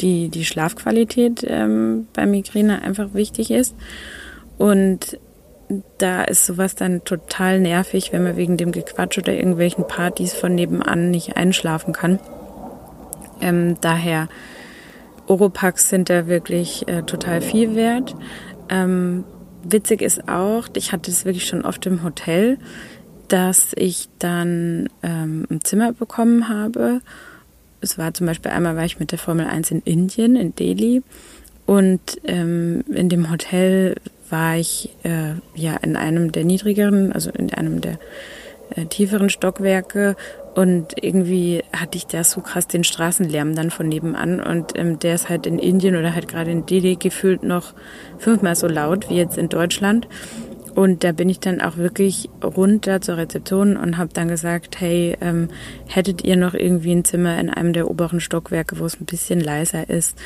die, 0.00 0.28
die 0.28 0.44
Schlafqualität 0.44 1.44
ähm, 1.46 2.06
bei 2.12 2.26
Migräne 2.26 2.82
einfach 2.82 3.14
wichtig 3.14 3.50
ist. 3.50 3.74
Und 4.56 5.18
da 5.98 6.24
ist 6.24 6.46
sowas 6.46 6.74
dann 6.74 7.04
total 7.04 7.60
nervig, 7.60 8.12
wenn 8.12 8.24
man 8.24 8.36
wegen 8.36 8.56
dem 8.56 8.72
Gequatsch 8.72 9.18
oder 9.18 9.34
irgendwelchen 9.34 9.86
Partys 9.86 10.32
von 10.32 10.54
nebenan 10.54 11.10
nicht 11.10 11.36
einschlafen 11.36 11.92
kann. 11.92 12.18
Ähm, 13.40 13.76
daher 13.80 14.28
Oropax 15.26 15.90
sind 15.90 16.08
da 16.08 16.26
wirklich 16.26 16.88
äh, 16.88 17.02
total 17.02 17.40
viel 17.40 17.74
wert. 17.74 18.16
Ähm, 18.70 19.24
witzig 19.62 20.02
ist 20.02 20.28
auch, 20.28 20.68
ich 20.74 20.92
hatte 20.92 21.10
es 21.10 21.24
wirklich 21.24 21.46
schon 21.46 21.64
oft 21.64 21.84
im 21.86 22.02
Hotel, 22.02 22.58
dass 23.28 23.72
ich 23.76 24.08
dann 24.18 24.88
ähm, 25.02 25.46
ein 25.50 25.60
Zimmer 25.62 25.92
bekommen 25.92 26.48
habe. 26.48 27.02
Es 27.80 27.98
war 27.98 28.14
zum 28.14 28.26
Beispiel 28.26 28.50
einmal 28.50 28.74
war 28.76 28.84
ich 28.84 28.98
mit 28.98 29.12
der 29.12 29.18
Formel 29.18 29.46
1 29.46 29.70
in 29.70 29.82
Indien, 29.82 30.34
in 30.34 30.54
Delhi. 30.54 31.02
Und 31.66 32.00
ähm, 32.24 32.82
in 32.88 33.10
dem 33.10 33.30
Hotel 33.30 33.96
war 34.30 34.56
ich 34.56 34.90
äh, 35.04 35.34
ja 35.54 35.76
in 35.76 35.96
einem 35.96 36.32
der 36.32 36.44
niedrigeren, 36.44 37.12
also 37.12 37.30
in 37.30 37.52
einem 37.52 37.80
der 37.80 37.98
äh, 38.74 38.86
tieferen 38.86 39.30
Stockwerke 39.30 40.16
und 40.54 41.02
irgendwie 41.02 41.62
hatte 41.72 41.96
ich 41.96 42.06
da 42.06 42.24
so 42.24 42.40
krass 42.40 42.66
den 42.66 42.84
Straßenlärm 42.84 43.54
dann 43.54 43.70
von 43.70 43.88
nebenan 43.88 44.40
und 44.40 44.76
ähm, 44.76 44.98
der 44.98 45.14
ist 45.14 45.28
halt 45.28 45.46
in 45.46 45.58
Indien 45.58 45.96
oder 45.96 46.14
halt 46.14 46.28
gerade 46.28 46.50
in 46.50 46.66
Delhi 46.66 46.96
gefühlt 46.96 47.42
noch 47.42 47.74
fünfmal 48.18 48.56
so 48.56 48.66
laut 48.66 49.08
wie 49.08 49.16
jetzt 49.16 49.38
in 49.38 49.48
Deutschland. 49.48 50.08
Und 50.78 51.02
da 51.02 51.10
bin 51.10 51.28
ich 51.28 51.40
dann 51.40 51.60
auch 51.60 51.76
wirklich 51.76 52.30
runter 52.40 53.00
zur 53.00 53.16
Rezeption 53.16 53.76
und 53.76 53.98
habe 53.98 54.10
dann 54.12 54.28
gesagt, 54.28 54.80
hey, 54.80 55.16
ähm, 55.20 55.48
hättet 55.88 56.22
ihr 56.22 56.36
noch 56.36 56.54
irgendwie 56.54 56.92
ein 56.92 57.04
Zimmer 57.04 57.36
in 57.40 57.50
einem 57.50 57.72
der 57.72 57.90
oberen 57.90 58.20
Stockwerke, 58.20 58.78
wo 58.78 58.86
es 58.86 59.00
ein 59.00 59.04
bisschen 59.04 59.40
leiser 59.40 59.90
ist? 59.90 60.16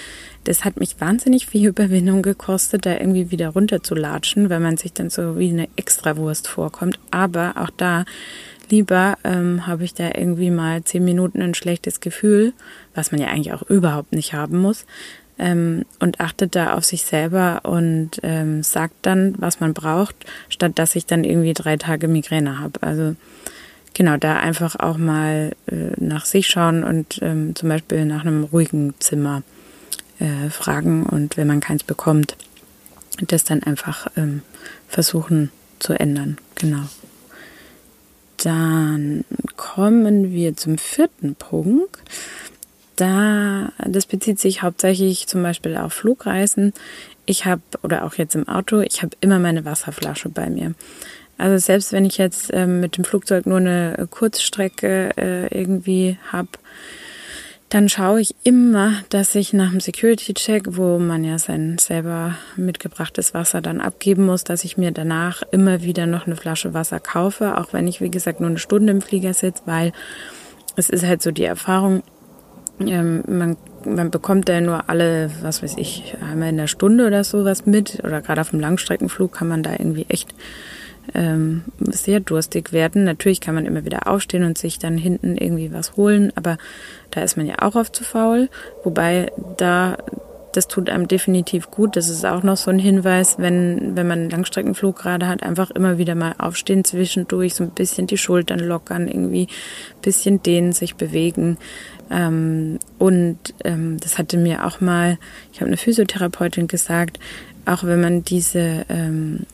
Das 0.44 0.66
hat 0.66 0.78
mich 0.78 1.00
wahnsinnig 1.00 1.47
viel 1.47 1.68
Überwindung 1.68 2.21
gekostet, 2.21 2.85
da 2.85 2.92
irgendwie 2.92 3.30
wieder 3.30 3.49
runter 3.49 3.82
zu 3.82 3.94
latschen, 3.94 4.50
weil 4.50 4.61
man 4.61 4.76
sich 4.76 4.92
dann 4.92 5.09
so 5.09 5.38
wie 5.38 5.49
eine 5.49 5.68
Extrawurst 5.76 6.49
vorkommt. 6.49 7.00
Aber 7.11 7.54
auch 7.56 7.71
da 7.71 8.04
lieber 8.68 9.16
ähm, 9.25 9.66
habe 9.66 9.85
ich 9.85 9.94
da 9.94 10.11
irgendwie 10.14 10.50
mal 10.50 10.85
zehn 10.85 11.02
Minuten 11.02 11.40
ein 11.40 11.54
schlechtes 11.54 12.00
Gefühl, 12.00 12.52
was 12.94 13.11
man 13.11 13.23
ja 13.23 13.28
eigentlich 13.28 13.54
auch 13.54 13.62
überhaupt 13.62 14.12
nicht 14.12 14.35
haben 14.35 14.59
muss, 14.59 14.85
ähm, 15.43 15.85
und 15.99 16.21
achtet 16.21 16.55
da 16.55 16.75
auf 16.75 16.85
sich 16.85 17.03
selber 17.03 17.63
und 17.65 18.21
ähm, 18.23 18.63
sagt 18.63 18.95
dann, 19.03 19.35
was 19.39 19.59
man 19.59 19.75
braucht, 19.75 20.15
statt 20.49 20.73
dass 20.77 20.95
ich 20.95 21.05
dann 21.05 21.25
irgendwie 21.25 21.53
drei 21.53 21.77
Tage 21.77 22.07
Migräne 22.07 22.61
habe. 22.61 22.81
Also 22.81 23.17
genau, 23.93 24.17
da 24.17 24.37
einfach 24.37 24.77
auch 24.77 24.99
mal 24.99 25.53
äh, 25.67 25.75
nach 25.99 26.27
sich 26.27 26.47
schauen 26.47 26.85
und 26.85 27.19
ähm, 27.23 27.57
zum 27.57 27.69
Beispiel 27.69 28.05
nach 28.05 28.21
einem 28.21 28.45
ruhigen 28.45 28.95
Zimmer 29.01 29.43
äh, 30.21 30.49
fragen 30.49 31.05
und 31.05 31.37
wenn 31.37 31.49
man 31.49 31.61
keins 31.61 31.83
bekommt, 31.83 32.37
das 33.27 33.43
dann 33.43 33.65
einfach 33.65 34.07
ähm, 34.17 34.43
versuchen 34.87 35.51
zu 35.81 35.93
ändern. 35.93 36.39
Genau. 36.55 36.85
Dann 38.37 39.25
kommen 39.57 40.33
wir 40.33 40.57
zum 40.57 40.79
vierten 40.79 41.35
Punkt 41.35 41.99
da, 42.97 43.73
das 43.79 44.07
bezieht 44.07 44.39
sich 44.39 44.63
hauptsächlich 44.63 45.27
zum 45.27 45.43
Beispiel 45.43 45.77
auf 45.77 45.93
Flugreisen. 45.93 46.73
Ich 47.27 47.45
habe, 47.45 47.63
oder 47.83 48.05
auch 48.05 48.15
jetzt 48.15 48.35
im 48.35 48.49
Auto, 48.49 48.81
ich 48.81 49.03
habe 49.03 49.17
immer 49.21 49.39
meine 49.39 49.65
Wasserflasche 49.65 50.29
bei 50.29 50.51
mir. 50.51 50.75
Also 51.39 51.59
selbst 51.59 51.93
wenn 51.93 52.05
ich 52.05 52.19
jetzt 52.19 52.51
ähm, 52.53 52.81
mit 52.81 52.97
dem 52.97 53.05
Flugzeug 53.05 53.47
nur 53.47 53.59
eine 53.59 54.07
Kurzstrecke 54.11 55.11
äh, 55.17 55.59
irgendwie 55.59 56.19
habe, 56.31 56.49
dann 57.73 57.89
schaue 57.89 58.21
ich 58.21 58.35
immer, 58.45 59.03
dass 59.09 59.35
ich 59.35 59.55
nach 59.55 59.71
dem 59.71 59.81
Security-Check, 59.81 60.77
wo 60.77 60.99
man 60.99 61.25
ja 61.25 61.39
sein 61.39 61.79
selber 61.79 62.37
mitgebrachtes 62.55 63.33
Wasser 63.33 63.63
dann 63.63 63.81
abgeben 63.81 64.27
muss, 64.27 64.45
dass 64.45 64.65
ich 64.65 64.77
mir 64.77 64.91
danach 64.91 65.43
immer 65.53 65.83
wieder 65.83 66.07
noch 66.07 66.27
eine 66.27 66.37
Flasche 66.37 66.75
Wasser 66.75 67.01
kaufe, 67.01 67.57
auch 67.57 67.73
wenn 67.73 67.89
ich, 67.89 68.03
wie 68.03 68.11
gesagt, 68.11 68.41
nur 68.41 68.51
eine 68.51 68.59
Stunde 68.59 68.93
im 68.93 69.01
Flieger 69.01 69.33
sitze, 69.33 69.63
weil 69.65 69.93
es 70.77 70.91
ist 70.91 71.07
halt 71.07 71.23
so 71.23 71.31
die 71.31 71.45
Erfahrung, 71.45 72.03
ähm, 72.81 73.23
man, 73.29 73.57
man 73.85 74.11
bekommt 74.11 74.49
da 74.49 74.61
nur 74.61 74.88
alle, 74.88 75.31
was 75.43 75.62
weiß 75.62 75.75
ich, 75.76 76.17
einmal 76.21 76.49
in 76.49 76.57
der 76.57 76.67
Stunde 76.67 77.07
oder 77.07 77.25
sowas 77.25 77.67
mit. 77.67 78.02
Oder 78.05 78.21
gerade 78.21 78.41
auf 78.41 78.50
dem 78.50 78.61
Langstreckenflug 78.61 79.33
kann 79.33 79.49
man 79.49 79.62
da 79.62 79.73
irgendwie 79.73 80.07
echt 80.09 80.35
ähm, 81.14 81.62
sehr 81.79 82.21
durstig 82.21 82.73
werden. 82.73 83.05
Natürlich 83.05 83.41
kann 83.41 83.55
man 83.55 83.67
immer 83.67 83.85
wieder 83.85 84.07
aufstehen 84.07 84.45
und 84.45 84.59
sich 84.59 84.79
dann 84.79 84.97
hinten 84.97 85.37
irgendwie 85.37 85.73
was 85.73 85.97
holen, 85.97 86.33
aber 86.37 86.59
da 87.11 87.23
ist 87.23 87.37
man 87.37 87.47
ja 87.47 87.57
auch 87.61 87.75
oft 87.75 87.95
zu 87.95 88.05
faul. 88.05 88.49
Wobei 88.85 89.33
da 89.57 89.99
das 90.52 90.69
tut 90.69 90.91
einem 90.91 91.09
definitiv 91.09 91.71
gut. 91.71 91.97
Das 91.97 92.09
ist 92.09 92.25
auch 92.26 92.43
noch 92.43 92.57
so 92.57 92.71
ein 92.71 92.79
Hinweis, 92.79 93.38
wenn, 93.38 93.97
wenn 93.97 94.07
man 94.07 94.21
einen 94.21 94.31
Langstreckenflug 94.31 94.97
gerade 94.97 95.26
hat, 95.26 95.43
einfach 95.43 95.71
immer 95.71 95.99
wieder 95.99 96.14
mal 96.14 96.35
aufstehen 96.38 96.85
zwischendurch, 96.85 97.55
so 97.55 97.64
ein 97.64 97.71
bisschen 97.71 98.07
die 98.07 98.19
Schultern 98.19 98.61
lockern, 98.61 99.09
irgendwie 99.09 99.49
bisschen 100.02 100.43
dehnen, 100.43 100.73
sich 100.73 100.97
bewegen. 100.97 101.57
Ähm, 102.12 102.78
und 102.99 103.38
ähm, 103.64 103.99
das 103.99 104.19
hatte 104.19 104.37
mir 104.37 104.66
auch 104.66 104.81
mal, 104.81 105.19
ich 105.52 105.61
habe 105.61 105.69
eine 105.69 105.76
Physiotherapeutin 105.76 106.69
gesagt, 106.69 107.19
auch 107.64 107.85
wenn 107.85 108.00
man 108.00 108.23
diese 108.25 108.85
ähm, 108.88 109.47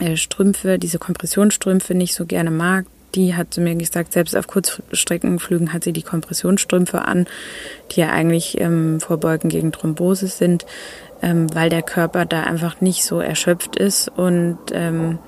äh, 0.00 0.16
Strümpfe, 0.16 0.78
diese 0.78 0.98
Kompressionsstrümpfe 0.98 1.94
nicht 1.94 2.14
so 2.14 2.26
gerne 2.26 2.50
mag, 2.50 2.86
die 3.14 3.34
hat 3.34 3.52
zu 3.52 3.60
mir 3.60 3.74
gesagt, 3.74 4.12
selbst 4.12 4.36
auf 4.36 4.46
Kurzstreckenflügen 4.46 5.72
hat 5.72 5.84
sie 5.84 5.92
die 5.92 6.02
Kompressionsstrümpfe 6.02 7.02
an, 7.02 7.26
die 7.90 8.00
ja 8.00 8.10
eigentlich 8.10 8.60
ähm, 8.60 9.00
vorbeugen 9.00 9.48
gegen 9.50 9.72
Thrombose 9.72 10.28
sind, 10.28 10.64
ähm, 11.22 11.52
weil 11.54 11.70
der 11.70 11.82
Körper 11.82 12.24
da 12.24 12.44
einfach 12.44 12.80
nicht 12.80 13.04
so 13.04 13.20
erschöpft 13.20 13.76
ist 13.76 14.08
und 14.08 14.58
ähm, 14.72 15.18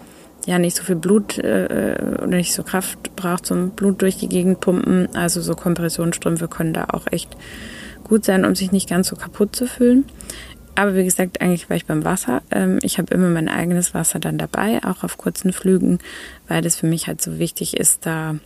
ja 0.46 0.58
nicht 0.58 0.76
so 0.76 0.82
viel 0.82 0.96
Blut 0.96 1.38
äh, 1.38 1.96
oder 2.18 2.36
nicht 2.36 2.52
so 2.52 2.62
Kraft 2.62 3.14
braucht 3.16 3.46
zum 3.46 3.70
Blut 3.70 4.02
durch 4.02 4.16
die 4.16 4.28
Gegend 4.28 4.60
pumpen. 4.60 5.08
Also 5.14 5.40
so 5.40 5.54
Kompressionsstrümpfe 5.54 6.48
können 6.48 6.72
da 6.72 6.86
auch 6.90 7.06
echt 7.10 7.36
gut 8.04 8.24
sein, 8.24 8.44
um 8.44 8.54
sich 8.54 8.72
nicht 8.72 8.88
ganz 8.88 9.08
so 9.08 9.16
kaputt 9.16 9.54
zu 9.54 9.66
fühlen. 9.66 10.04
Aber 10.74 10.94
wie 10.94 11.04
gesagt, 11.04 11.40
eigentlich 11.40 11.68
war 11.68 11.76
ich 11.76 11.86
beim 11.86 12.04
Wasser. 12.04 12.42
Ähm, 12.50 12.78
ich 12.82 12.98
habe 12.98 13.14
immer 13.14 13.28
mein 13.28 13.48
eigenes 13.48 13.94
Wasser 13.94 14.18
dann 14.18 14.38
dabei, 14.38 14.80
auch 14.84 15.04
auf 15.04 15.18
kurzen 15.18 15.52
Flügen, 15.52 15.98
weil 16.48 16.62
das 16.62 16.76
für 16.76 16.86
mich 16.86 17.08
halt 17.08 17.20
so 17.20 17.38
wichtig 17.38 17.76
ist, 17.76 18.06
da 18.06 18.36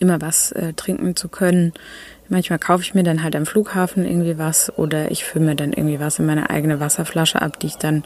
immer 0.00 0.20
was 0.20 0.52
äh, 0.52 0.72
trinken 0.72 1.14
zu 1.14 1.28
können. 1.28 1.72
Manchmal 2.32 2.58
kaufe 2.58 2.82
ich 2.82 2.94
mir 2.94 3.02
dann 3.02 3.22
halt 3.22 3.36
am 3.36 3.44
Flughafen 3.44 4.06
irgendwie 4.06 4.38
was 4.38 4.72
oder 4.78 5.10
ich 5.10 5.22
fülle 5.22 5.44
mir 5.44 5.54
dann 5.54 5.74
irgendwie 5.74 6.00
was 6.00 6.18
in 6.18 6.24
meine 6.24 6.48
eigene 6.48 6.80
Wasserflasche 6.80 7.42
ab, 7.42 7.60
die 7.60 7.66
ich 7.66 7.76
dann 7.76 8.04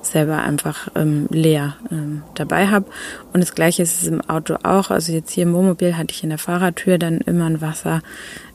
selber 0.00 0.44
einfach 0.44 0.86
ähm, 0.94 1.26
leer 1.28 1.76
ähm, 1.90 2.22
dabei 2.36 2.68
habe. 2.68 2.86
Und 3.32 3.40
das 3.40 3.56
gleiche 3.56 3.82
ist 3.82 4.00
es 4.00 4.06
im 4.06 4.20
Auto 4.20 4.58
auch. 4.62 4.92
Also 4.92 5.12
jetzt 5.12 5.32
hier 5.32 5.42
im 5.42 5.54
Wohnmobil 5.54 5.96
hatte 5.96 6.14
ich 6.14 6.22
in 6.22 6.28
der 6.28 6.38
Fahrradtür 6.38 6.98
dann 6.98 7.18
immer 7.18 7.46
ein 7.46 7.60
Wasser, 7.60 8.00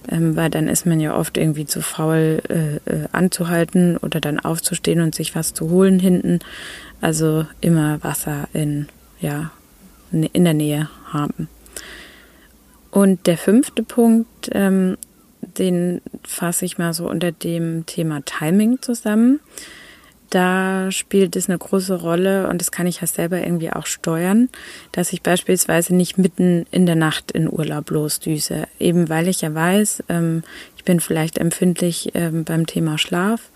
ähm, 0.09 0.37
weil 0.37 0.49
dann 0.49 0.69
ist 0.69 0.85
man 0.85 1.01
ja 1.01 1.13
oft 1.13 1.37
irgendwie 1.37 1.65
zu 1.65 1.81
faul 1.81 2.41
äh, 2.47 2.75
äh, 2.89 3.07
anzuhalten 3.11 3.97
oder 3.97 4.21
dann 4.21 4.39
aufzustehen 4.39 5.01
und 5.01 5.15
sich 5.15 5.35
was 5.35 5.53
zu 5.53 5.69
holen 5.69 5.99
hinten. 5.99 6.39
Also 7.01 7.45
immer 7.59 8.01
Wasser 8.05 8.47
in, 8.53 8.87
ja, 9.19 9.51
in 10.13 10.45
der 10.45 10.53
Nähe 10.53 10.89
haben. 11.11 11.49
Und 12.91 13.27
der 13.27 13.37
fünfte 13.37 13.83
Punkt, 13.83 14.49
ähm, 14.53 14.97
den 15.59 16.01
fasse 16.23 16.65
ich 16.65 16.77
mal 16.77 16.93
so 16.93 17.07
unter 17.09 17.31
dem 17.31 17.85
Thema 17.85 18.21
Timing 18.25 18.81
zusammen 18.81 19.39
da 20.29 20.91
spielt 20.91 21.35
es 21.35 21.49
eine 21.49 21.57
große 21.57 22.01
Rolle 22.01 22.47
und 22.49 22.61
das 22.61 22.71
kann 22.71 22.85
ich 22.87 23.01
ja 23.01 23.07
selber 23.07 23.39
irgendwie 23.39 23.71
auch 23.71 23.85
steuern, 23.87 24.49
dass 24.91 25.11
ich 25.11 25.23
beispielsweise 25.23 25.95
nicht 25.95 26.17
mitten 26.17 26.65
in 26.71 26.85
der 26.85 26.95
Nacht 26.95 27.31
in 27.31 27.51
Urlaub 27.51 27.89
losdüse. 27.89 28.67
Eben 28.79 29.09
weil 29.09 29.27
ich 29.27 29.41
ja 29.41 29.53
weiß, 29.53 30.03
ähm, 30.09 30.43
ich 30.77 30.83
bin 30.83 30.99
vielleicht 30.99 31.37
empfindlich 31.39 32.11
ähm, 32.13 32.43
beim 32.43 32.67
Thema 32.67 32.97
Schlaf 32.97 33.49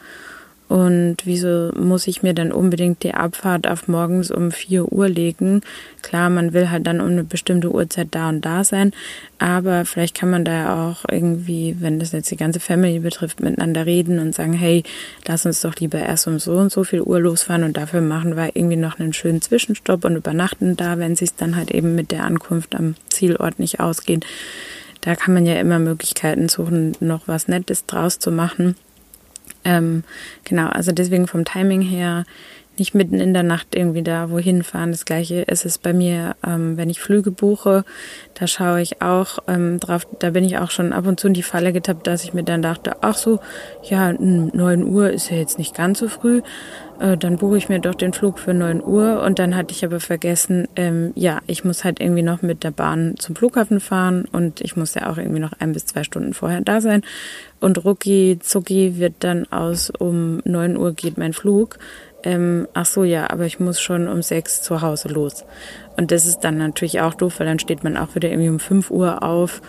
und 0.70 1.18
wieso 1.26 1.72
muss 1.76 2.08
ich 2.08 2.24
mir 2.24 2.34
dann 2.34 2.52
unbedingt 2.52 3.04
die 3.04 3.14
Abfahrt 3.14 3.68
auf 3.68 3.88
morgens 3.88 4.32
um 4.32 4.52
4 4.52 4.92
Uhr 4.92 5.10
legen? 5.10 5.62
Klar, 6.02 6.30
man 6.30 6.54
will 6.54 6.70
halt 6.70 6.88
dann 6.88 7.02
um 7.02 7.08
eine 7.08 7.24
bestimmte 7.24 7.72
Uhrzeit 7.72 8.08
da 8.12 8.30
und 8.30 8.42
da 8.42 8.64
sein, 8.64 8.92
aber 9.40 9.86
vielleicht 9.86 10.16
kann 10.16 10.30
man 10.30 10.46
da 10.46 10.54
ja 10.54 10.90
auch 10.90 11.06
irgendwie, 11.12 11.78
wenn 11.80 12.00
das 12.00 12.12
jetzt 12.12 12.32
die 12.32 12.38
ganze 12.38 12.60
Family 12.60 13.00
betrifft, 13.00 13.42
miteinander 13.42 13.86
reden 13.86 14.20
und 14.20 14.34
sagen, 14.34 14.54
hey, 14.54 14.84
lass 15.28 15.46
uns 15.46 15.62
doch 15.62 15.76
lieber 15.76 16.00
erst 16.00 16.28
um 16.28 16.40
so 16.40 16.54
und 16.54 16.72
so 16.72 16.84
viel 16.84 17.02
Uhr 17.02 17.20
losfahren 17.20 17.64
und 17.64 17.78
dafür 17.78 18.02
machen 18.02 18.36
wir 18.36 18.56
irgendwie 18.56 18.78
noch 18.78 19.00
einen 19.00 19.14
schönen 19.14 19.42
Zwischenstopp 19.42 20.06
und 20.06 20.16
übernachten 20.16 20.78
da, 20.78 20.98
wenn 20.98 21.14
es 21.14 21.20
sich 21.20 21.36
dann 21.36 21.56
halt 21.56 21.72
eben 21.72 21.96
mit 21.96 22.12
der 22.12 22.24
Ankunft 22.24 22.76
am 22.76 22.96
Zielort 23.10 23.60
nicht 23.60 23.80
ausgeht. 23.80 24.26
Da 25.02 25.16
kann 25.16 25.34
man 25.34 25.46
ja 25.46 25.60
immer 25.60 25.80
Möglichkeiten 25.80 26.48
suchen, 26.48 26.94
noch 27.02 27.28
was 27.28 27.50
Nettes 27.50 27.86
draus 27.86 28.20
zu 28.20 28.32
machen. 28.32 28.76
Ähm, 29.66 30.04
genau, 30.44 30.68
also 30.68 30.92
deswegen 30.92 31.28
vom 31.28 31.46
Timing 31.46 31.82
her 31.82 32.26
nicht 32.78 32.96
mitten 32.96 33.20
in 33.20 33.34
der 33.34 33.44
Nacht 33.44 33.76
irgendwie 33.76 34.02
da 34.02 34.30
wohin 34.30 34.64
fahren. 34.64 34.92
Das 34.92 35.06
gleiche 35.06 35.42
ist 35.42 35.66
es 35.66 35.78
bei 35.78 35.94
mir, 35.94 36.36
ähm, 36.46 36.78
wenn 36.78 36.90
ich 36.90 37.00
Flüge 37.00 37.32
buche, 37.32 37.86
da 38.34 38.48
schaue 38.48 38.82
ich 38.82 39.02
auch 39.02 39.40
ähm, 39.48 39.80
drauf, 39.80 40.08
da 40.20 40.32
bin 40.32 40.44
ich 40.44 40.58
auch 40.58 40.72
schon 40.72 40.92
ab 40.92 41.06
und 41.06 41.20
zu 41.20 41.28
in 41.28 41.34
die 41.34 41.44
Falle 41.44 41.72
getappt, 41.72 42.08
dass 42.08 42.24
ich 42.24 42.34
mir 42.34 42.44
dann 42.44 42.62
dachte, 42.62 42.98
ach 43.02 43.16
so, 43.16 43.40
ja, 43.84 44.14
9 44.14 44.84
Uhr 44.84 45.12
ist 45.12 45.30
ja 45.30 45.38
jetzt 45.38 45.60
nicht 45.60 45.76
ganz 45.76 46.00
so 46.00 46.08
früh, 46.08 46.42
äh, 47.00 47.18
dann 47.18 47.38
buche 47.38 47.58
ich 47.58 47.70
mir 47.70 47.80
doch 47.80 47.96
den 47.96 48.14
Flug 48.14 48.40
für 48.40 48.54
9 48.54 48.84
Uhr. 48.84 49.22
Und 49.22 49.40
dann 49.40 49.56
hatte 49.56 49.74
ich 49.74 49.84
aber 49.86 50.00
vergessen, 50.00 50.68
ähm, 50.76 51.12
ja, 51.16 51.40
ich 51.48 51.64
muss 51.64 51.84
halt 51.84 52.00
irgendwie 52.00 52.22
noch 52.22 52.42
mit 52.42 52.64
der 52.64 52.72
Bahn 52.72 53.16
zum 53.18 53.36
Flughafen 53.36 53.80
fahren. 53.80 54.26
Und 54.32 54.62
ich 54.62 54.76
muss 54.76 54.96
ja 54.96 55.10
auch 55.10 55.18
irgendwie 55.18 55.40
noch 55.40 55.54
ein 55.60 55.74
bis 55.74 55.86
zwei 55.86 56.04
Stunden 56.04 56.34
vorher 56.34 56.62
da 56.62 56.82
sein. 56.82 57.02
Und 57.60 57.84
rucki 57.86 58.40
zucki 58.42 58.98
wird 58.98 59.16
dann 59.20 59.52
aus, 59.52 59.90
um 59.90 60.42
9 60.46 60.78
Uhr 60.78 60.94
geht 60.94 61.18
mein 61.18 61.34
Flug. 61.34 61.80
Ähm, 62.24 62.68
ach 62.74 62.86
so, 62.86 63.04
ja, 63.04 63.30
aber 63.30 63.46
ich 63.46 63.60
muss 63.60 63.82
schon 63.82 64.08
um 64.08 64.22
sechs 64.22 64.62
zu 64.62 64.82
Hause 64.82 65.10
los. 65.10 65.46
Und 65.98 66.12
das 66.12 66.26
ist 66.26 66.40
dann 66.40 66.58
natürlich 66.58 67.02
auch 67.02 67.14
doof, 67.14 67.40
weil 67.40 67.48
dann 67.48 67.60
steht 67.60 67.84
man 67.84 67.98
auch 67.98 68.16
wieder 68.16 68.30
irgendwie 68.30 68.50
um 68.50 68.60
fünf 68.60 68.90
Uhr 68.90 69.24
auf 69.24 69.62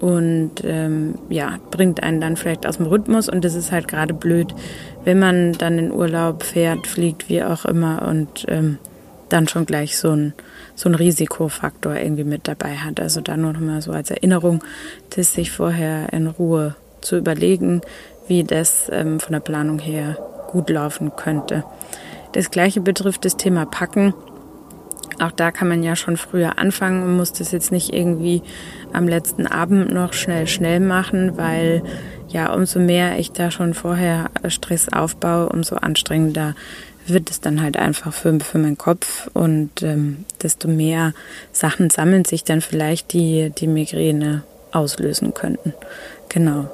und 0.00 0.52
ähm, 0.64 1.16
ja, 1.28 1.58
bringt 1.70 2.02
einen 2.02 2.20
dann 2.20 2.36
vielleicht 2.36 2.66
aus 2.66 2.76
dem 2.76 2.86
Rhythmus 2.86 3.28
und 3.28 3.44
das 3.44 3.54
ist 3.54 3.72
halt 3.72 3.88
gerade 3.88 4.14
blöd, 4.14 4.54
wenn 5.04 5.18
man 5.18 5.52
dann 5.52 5.78
in 5.78 5.92
Urlaub 5.92 6.42
fährt, 6.42 6.86
fliegt, 6.86 7.28
wie 7.28 7.42
auch 7.42 7.64
immer 7.64 8.02
und 8.08 8.44
ähm, 8.48 8.78
dann 9.28 9.48
schon 9.48 9.66
gleich 9.66 9.98
so 9.98 10.10
ein, 10.10 10.34
so 10.74 10.88
ein 10.88 10.94
Risikofaktor 10.94 11.96
irgendwie 11.96 12.24
mit 12.24 12.48
dabei 12.48 12.76
hat. 12.76 13.00
Also 13.00 13.20
da 13.20 13.36
nur 13.36 13.52
noch 13.52 13.60
mal 13.60 13.82
so 13.82 13.92
als 13.92 14.10
Erinnerung, 14.10 14.62
das 15.16 15.34
sich 15.34 15.50
vorher 15.50 16.12
in 16.12 16.26
Ruhe 16.26 16.76
zu 17.00 17.16
überlegen, 17.16 17.80
wie 18.26 18.44
das 18.44 18.88
ähm, 18.92 19.20
von 19.20 19.32
der 19.32 19.40
Planung 19.40 19.78
her 19.78 20.16
gut 20.50 20.70
laufen 20.70 21.14
könnte. 21.16 21.64
Das 22.32 22.50
gleiche 22.50 22.80
betrifft 22.80 23.24
das 23.24 23.36
Thema 23.36 23.66
Packen. 23.66 24.14
Auch 25.20 25.32
da 25.32 25.50
kann 25.50 25.68
man 25.68 25.82
ja 25.82 25.96
schon 25.96 26.16
früher 26.16 26.58
anfangen 26.58 27.02
und 27.02 27.16
muss 27.16 27.32
das 27.32 27.50
jetzt 27.50 27.72
nicht 27.72 27.92
irgendwie 27.92 28.42
am 28.92 29.08
letzten 29.08 29.46
Abend 29.46 29.92
noch 29.92 30.12
schnell, 30.12 30.46
schnell 30.46 30.80
machen, 30.80 31.36
weil 31.36 31.82
ja, 32.28 32.52
umso 32.52 32.78
mehr 32.78 33.18
ich 33.18 33.32
da 33.32 33.50
schon 33.50 33.74
vorher 33.74 34.30
Stress 34.48 34.88
aufbaue, 34.88 35.48
umso 35.48 35.76
anstrengender 35.76 36.54
wird 37.06 37.30
es 37.30 37.40
dann 37.40 37.62
halt 37.62 37.76
einfach 37.76 38.12
für, 38.12 38.38
für 38.40 38.58
meinen 38.58 38.78
Kopf 38.78 39.30
und 39.32 39.82
ähm, 39.82 40.24
desto 40.42 40.68
mehr 40.68 41.14
Sachen 41.52 41.90
sammeln 41.90 42.24
sich 42.24 42.44
dann 42.44 42.60
vielleicht, 42.60 43.12
die 43.12 43.50
die 43.56 43.66
Migräne 43.66 44.42
auslösen 44.72 45.34
könnten. 45.34 45.72
Genau. 46.28 46.68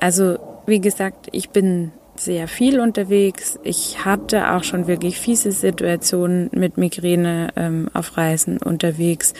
Also, 0.00 0.38
wie 0.66 0.80
gesagt, 0.80 1.28
ich 1.32 1.50
bin 1.50 1.92
sehr 2.20 2.48
viel 2.48 2.80
unterwegs. 2.80 3.58
Ich 3.62 4.04
hatte 4.04 4.52
auch 4.52 4.64
schon 4.64 4.86
wirklich 4.86 5.18
fiese 5.18 5.52
Situationen 5.52 6.50
mit 6.52 6.76
Migräne 6.78 7.48
ähm, 7.56 7.88
auf 7.92 8.16
Reisen 8.16 8.58
unterwegs. 8.58 9.34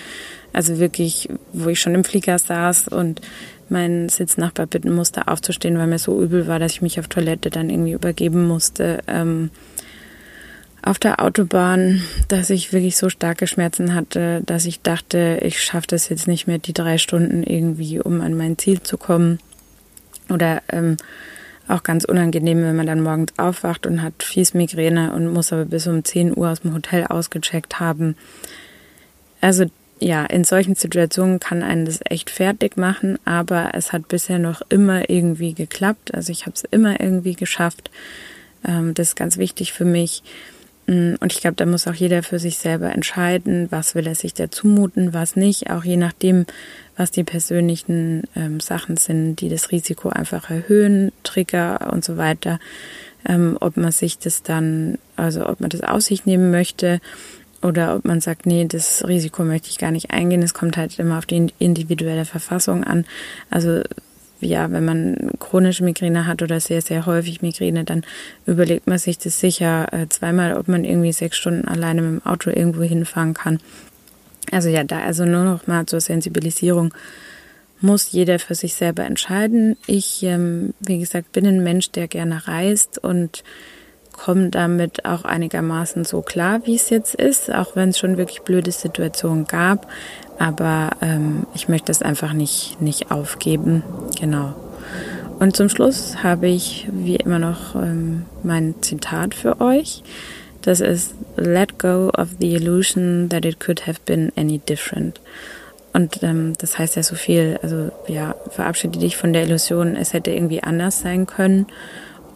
Also 0.53 0.79
wirklich, 0.79 1.29
wo 1.53 1.69
ich 1.69 1.81
schon 1.81 1.95
im 1.95 2.05
Flieger 2.05 2.39
saß 2.39 2.89
und 2.89 3.21
meinen 3.69 4.09
Sitznachbar 4.09 4.67
bitten 4.67 4.95
musste, 4.95 5.29
aufzustehen, 5.29 5.79
weil 5.79 5.87
mir 5.87 5.99
so 5.99 6.23
übel 6.23 6.47
war, 6.47 6.59
dass 6.59 6.73
ich 6.73 6.83
mich 6.83 7.01
auf 7.01 7.09
Toilette 7.09 7.51
dann 7.51 7.69
irgendwie 7.71 7.93
übergeben 7.93 8.47
musste. 8.47 9.01
Ähm, 9.07 9.51
auf 10.83 11.01
der 11.01 11.21
Autobahn, 11.21 12.01
dass 12.29 12.49
ich 12.49 12.73
wirklich 12.73 12.97
so 12.97 13.09
starke 13.09 13.49
Schmerzen 13.49 13.93
hatte, 13.93 14.41
dass 14.47 14.67
ich 14.67 14.83
dachte, 14.83 15.41
ich 15.43 15.61
schaffe 15.61 15.89
das 15.89 16.09
jetzt 16.09 16.29
nicht 16.29 16.47
mehr, 16.47 16.59
die 16.59 16.73
drei 16.73 16.97
Stunden 16.99 17.43
irgendwie, 17.43 17.99
um 17.99 18.21
an 18.21 18.35
mein 18.37 18.57
Ziel 18.57 18.81
zu 18.81 18.97
kommen. 18.97 19.41
Oder 20.31 20.63
ähm, 20.69 20.97
auch 21.69 21.83
ganz 21.83 22.05
unangenehm, 22.05 22.63
wenn 22.63 22.77
man 22.77 22.87
dann 22.87 23.03
morgens 23.03 23.33
aufwacht 23.39 23.87
und 23.87 24.03
hat 24.03 24.23
fies 24.23 24.55
Migräne 24.55 25.13
und 25.13 25.29
muss 25.29 25.53
aber 25.53 25.65
bis 25.65 25.87
um 25.87 26.05
10 26.05 26.37
Uhr 26.37 26.51
aus 26.51 26.61
dem 26.61 26.75
Hotel 26.75 27.05
ausgecheckt 27.05 27.81
haben. 27.81 28.17
Also 29.41 29.67
ja, 29.99 30.25
in 30.27 30.45
solchen 30.45 30.75
Situationen 30.75 31.41
kann 31.41 31.63
einen 31.63 31.87
das 31.87 32.01
echt 32.05 32.31
fertig 32.31 32.77
machen, 32.77 33.19
aber 33.25 33.71
es 33.75 33.93
hat 33.93 34.09
bisher 34.09 34.39
noch 34.39 34.61
immer 34.69 35.09
irgendwie 35.09 35.55
geklappt. 35.55 36.15
Also 36.15 36.33
ich 36.33 36.43
habe 36.43 36.55
es 36.55 36.65
immer 36.71 37.01
irgendwie 37.01 37.35
geschafft. 37.35 37.91
Ähm, 38.67 38.93
das 38.95 39.09
ist 39.09 39.17
ganz 39.17 39.39
wichtig 39.39 39.73
für 39.73 39.87
mich. 39.87 40.23
Mm, 40.87 41.15
und 41.21 41.33
ich 41.33 41.41
glaube, 41.41 41.57
da 41.57 41.67
muss 41.67 41.87
auch 41.87 41.95
jeder 41.95 42.23
für 42.23 42.39
sich 42.39 42.59
selber 42.59 42.93
entscheiden, 42.93 43.69
was 43.71 43.95
will 43.95 44.07
er 44.07 44.15
sich 44.15 44.35
da 44.35 44.51
zumuten, 44.51 45.13
was 45.13 45.37
nicht, 45.37 45.71
auch 45.71 45.85
je 45.85 45.97
nachdem, 45.97 46.47
was 46.97 47.11
die 47.11 47.25
persönlichen 47.25 48.25
ähm, 48.35 48.61
Sachen 48.61 48.97
sind, 48.97 49.41
die 49.41 49.49
das 49.49 49.71
Risiko 49.71 50.09
einfach 50.09 50.51
erhöhen, 50.51 51.13
Trigger 51.23 51.93
und 51.93 52.05
so 52.05 52.17
weiter. 52.17 52.59
Ähm, 53.29 53.57
ob 53.61 53.77
man 53.77 53.93
sich 53.93 54.19
das 54.19 54.43
dann, 54.43 54.99
also 55.17 55.47
ob 55.49 55.61
man 55.61 55.71
das 55.71 55.83
auf 55.83 56.03
sich 56.03 56.27
nehmen 56.27 56.51
möchte 56.51 57.01
oder 57.61 57.97
ob 57.97 58.05
man 58.05 58.21
sagt, 58.21 58.47
nee, 58.47 58.65
das 58.67 59.07
Risiko 59.07 59.43
möchte 59.43 59.69
ich 59.69 59.79
gar 59.79 59.91
nicht 59.91 60.13
eingehen. 60.13 60.43
Es 60.43 60.55
kommt 60.55 60.77
halt 60.77 60.99
immer 60.99 61.19
auf 61.19 61.27
die 61.27 61.49
individuelle 61.59 62.25
Verfassung 62.25 62.85
an. 62.85 63.05
Also 63.51 63.83
ja, 64.41 64.71
wenn 64.71 64.85
man 64.85 65.31
chronische 65.39 65.85
Migräne 65.85 66.27
hat 66.27 66.43
oder 66.43 66.61
sehr, 66.61 66.83
sehr 66.83 67.07
häufig 67.07 67.43
Migräne, 67.43 67.85
dann 67.85 68.03
überlegt 68.47 68.87
man 68.87 68.99
sich 68.99 69.19
das 69.19 69.41
sicher 69.41 69.93
äh, 69.93 70.09
zweimal, 70.09 70.57
ob 70.57 70.69
man 70.69 70.85
irgendwie 70.85 71.13
sechs 71.13 71.37
Stunden 71.37 71.67
alleine 71.67 72.03
mit 72.03 72.23
dem 72.23 72.27
Auto 72.27 72.51
irgendwo 72.51 72.83
hinfahren 72.83 73.35
kann. 73.35 73.61
Also 74.53 74.69
ja, 74.69 74.85
da 74.85 75.01
also 75.01 75.25
nur 75.25 75.45
noch 75.45 75.67
mal 75.67 75.87
zur 75.87 76.01
Sensibilisierung 76.01 76.95
muss 77.81 78.11
jeder 78.11 78.39
für 78.39 78.55
sich 78.55 78.75
selber 78.75 79.05
entscheiden. 79.05 79.77
Ich, 79.87 80.23
ähm, 80.23 80.73
wie 80.81 80.99
gesagt, 80.99 81.33
bin 81.33 81.47
ein 81.47 81.63
Mensch, 81.63 81.91
der 81.91 82.09
gerne 82.09 82.47
reist 82.49 82.99
und 82.99 83.45
komme 84.17 84.51
damit 84.51 85.05
auch 85.05 85.25
einigermaßen 85.25 86.05
so 86.05 86.23
klar, 86.23 86.61
wie 86.65 86.75
es 86.75 86.91
jetzt 86.91 87.15
ist, 87.15 87.53
auch 87.53 87.77
wenn 87.77 87.91
es 87.91 87.99
schon 87.99 88.17
wirklich 88.17 88.43
blöde 88.43 88.73
Situationen 88.73 89.47
gab. 89.47 89.87
Aber 90.39 90.91
ähm, 91.01 91.47
ich 91.55 91.69
möchte 91.69 91.93
es 91.93 92.03
einfach 92.03 92.33
nicht, 92.33 92.81
nicht 92.81 93.11
aufgeben. 93.11 93.83
Genau. 94.21 94.55
Und 95.39 95.57
zum 95.57 95.69
Schluss 95.69 96.23
habe 96.23 96.49
ich 96.49 96.89
wie 96.91 97.17
immer 97.17 97.39
noch 97.39 97.75
ähm, 97.75 98.25
mein 98.43 98.75
Zitat 98.81 99.35
für 99.35 99.61
euch. 99.61 100.03
Das 100.63 100.81
ist 100.81 101.15
Let 101.37 101.79
go 101.79 102.11
of 102.17 102.29
the 102.41 102.55
illusion 102.55 103.29
that 103.29 103.45
it 103.45 103.61
could 103.61 103.87
have 103.87 104.01
been 104.05 104.33
any 104.37 104.59
different. 104.59 105.21
Und 105.93 106.23
ähm, 106.23 106.55
das 106.59 106.79
heißt 106.79 106.97
ja 106.97 107.03
so 107.03 107.15
viel, 107.15 107.59
also 107.63 107.91
ja, 108.07 108.35
verabschiede 108.51 108.99
dich 108.99 109.17
von 109.17 109.33
der 109.33 109.45
Illusion, 109.45 109.97
es 109.97 110.13
hätte 110.13 110.31
irgendwie 110.31 110.63
anders 110.63 111.01
sein 111.01 111.27
können. 111.27 111.67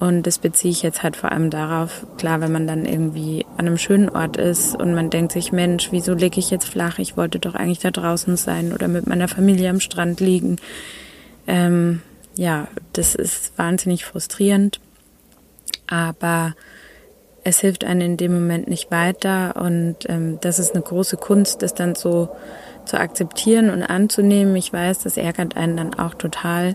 Und 0.00 0.26
das 0.26 0.38
beziehe 0.38 0.72
ich 0.72 0.82
jetzt 0.82 1.02
halt 1.02 1.14
vor 1.14 1.30
allem 1.30 1.50
darauf, 1.50 2.06
klar, 2.16 2.40
wenn 2.40 2.50
man 2.50 2.66
dann 2.66 2.86
irgendwie 2.86 3.44
an 3.58 3.66
einem 3.66 3.76
schönen 3.76 4.08
Ort 4.08 4.38
ist 4.38 4.74
und 4.74 4.94
man 4.94 5.10
denkt 5.10 5.32
sich, 5.32 5.52
Mensch, 5.52 5.92
wieso 5.92 6.14
lege 6.14 6.40
ich 6.40 6.50
jetzt 6.50 6.66
flach? 6.66 6.98
Ich 6.98 7.18
wollte 7.18 7.38
doch 7.38 7.54
eigentlich 7.54 7.80
da 7.80 7.90
draußen 7.90 8.38
sein 8.38 8.72
oder 8.72 8.88
mit 8.88 9.06
meiner 9.06 9.28
Familie 9.28 9.68
am 9.68 9.78
Strand 9.78 10.20
liegen. 10.20 10.56
Ähm, 11.46 12.00
ja, 12.34 12.66
das 12.94 13.14
ist 13.14 13.58
wahnsinnig 13.58 14.06
frustrierend. 14.06 14.80
Aber 15.86 16.54
es 17.44 17.60
hilft 17.60 17.84
einem 17.84 18.00
in 18.00 18.16
dem 18.16 18.32
Moment 18.32 18.68
nicht 18.68 18.90
weiter 18.90 19.56
und 19.56 19.96
ähm, 20.08 20.38
das 20.40 20.58
ist 20.58 20.74
eine 20.74 20.82
große 20.82 21.18
Kunst, 21.18 21.60
das 21.60 21.74
dann 21.74 21.94
so 21.94 22.30
zu 22.86 22.98
akzeptieren 22.98 23.68
und 23.68 23.82
anzunehmen. 23.82 24.56
Ich 24.56 24.72
weiß, 24.72 25.00
das 25.00 25.18
ärgert 25.18 25.58
einen 25.58 25.76
dann 25.76 25.94
auch 25.94 26.14
total. 26.14 26.74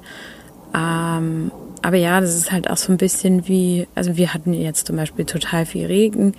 Ähm, 0.75 1.51
aber 1.85 1.97
ja, 1.97 2.19
das 2.21 2.35
ist 2.35 2.51
halt 2.51 2.69
auch 2.69 2.77
so 2.77 2.91
ein 2.91 2.97
bisschen 2.97 3.47
wie, 3.47 3.87
also 3.95 4.17
wir 4.17 4.33
hatten 4.33 4.53
jetzt 4.53 4.87
zum 4.87 4.95
Beispiel 4.95 5.25
total 5.25 5.65
viel 5.65 5.85
Regen. 5.85 6.33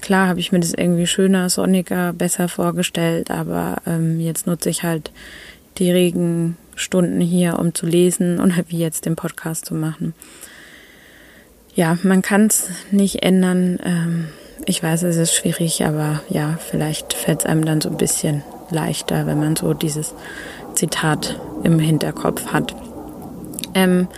Klar 0.00 0.28
habe 0.28 0.40
ich 0.40 0.52
mir 0.52 0.60
das 0.60 0.74
irgendwie 0.74 1.06
schöner, 1.06 1.48
sonniger, 1.48 2.12
besser 2.12 2.48
vorgestellt, 2.48 3.30
aber 3.30 3.76
ähm, 3.86 4.20
jetzt 4.20 4.46
nutze 4.46 4.70
ich 4.70 4.82
halt 4.82 5.12
die 5.78 5.90
Regenstunden 5.90 7.20
hier, 7.20 7.58
um 7.58 7.74
zu 7.74 7.86
lesen 7.86 8.38
und 8.40 8.54
wie 8.68 8.78
jetzt 8.78 9.06
den 9.06 9.16
Podcast 9.16 9.66
zu 9.66 9.74
machen 9.74 10.14
ja, 11.74 11.96
man 12.02 12.22
kann 12.22 12.46
es 12.46 12.68
nicht 12.90 13.22
ändern. 13.22 13.78
Ähm, 13.84 14.28
ich 14.66 14.82
weiß, 14.82 15.02
es 15.04 15.16
ist 15.16 15.34
schwierig, 15.34 15.84
aber 15.84 16.20
ja, 16.28 16.58
vielleicht 16.58 17.14
fällt 17.14 17.40
es 17.40 17.46
einem 17.46 17.64
dann 17.64 17.80
so 17.80 17.88
ein 17.88 17.96
bisschen 17.96 18.42
leichter, 18.70 19.26
wenn 19.26 19.38
man 19.38 19.56
so 19.56 19.74
dieses 19.74 20.14
Zitat 20.74 21.38
im 21.64 21.78
Hinterkopf 21.78 22.46
hat. 22.46 22.74
Ähm, 23.74 24.08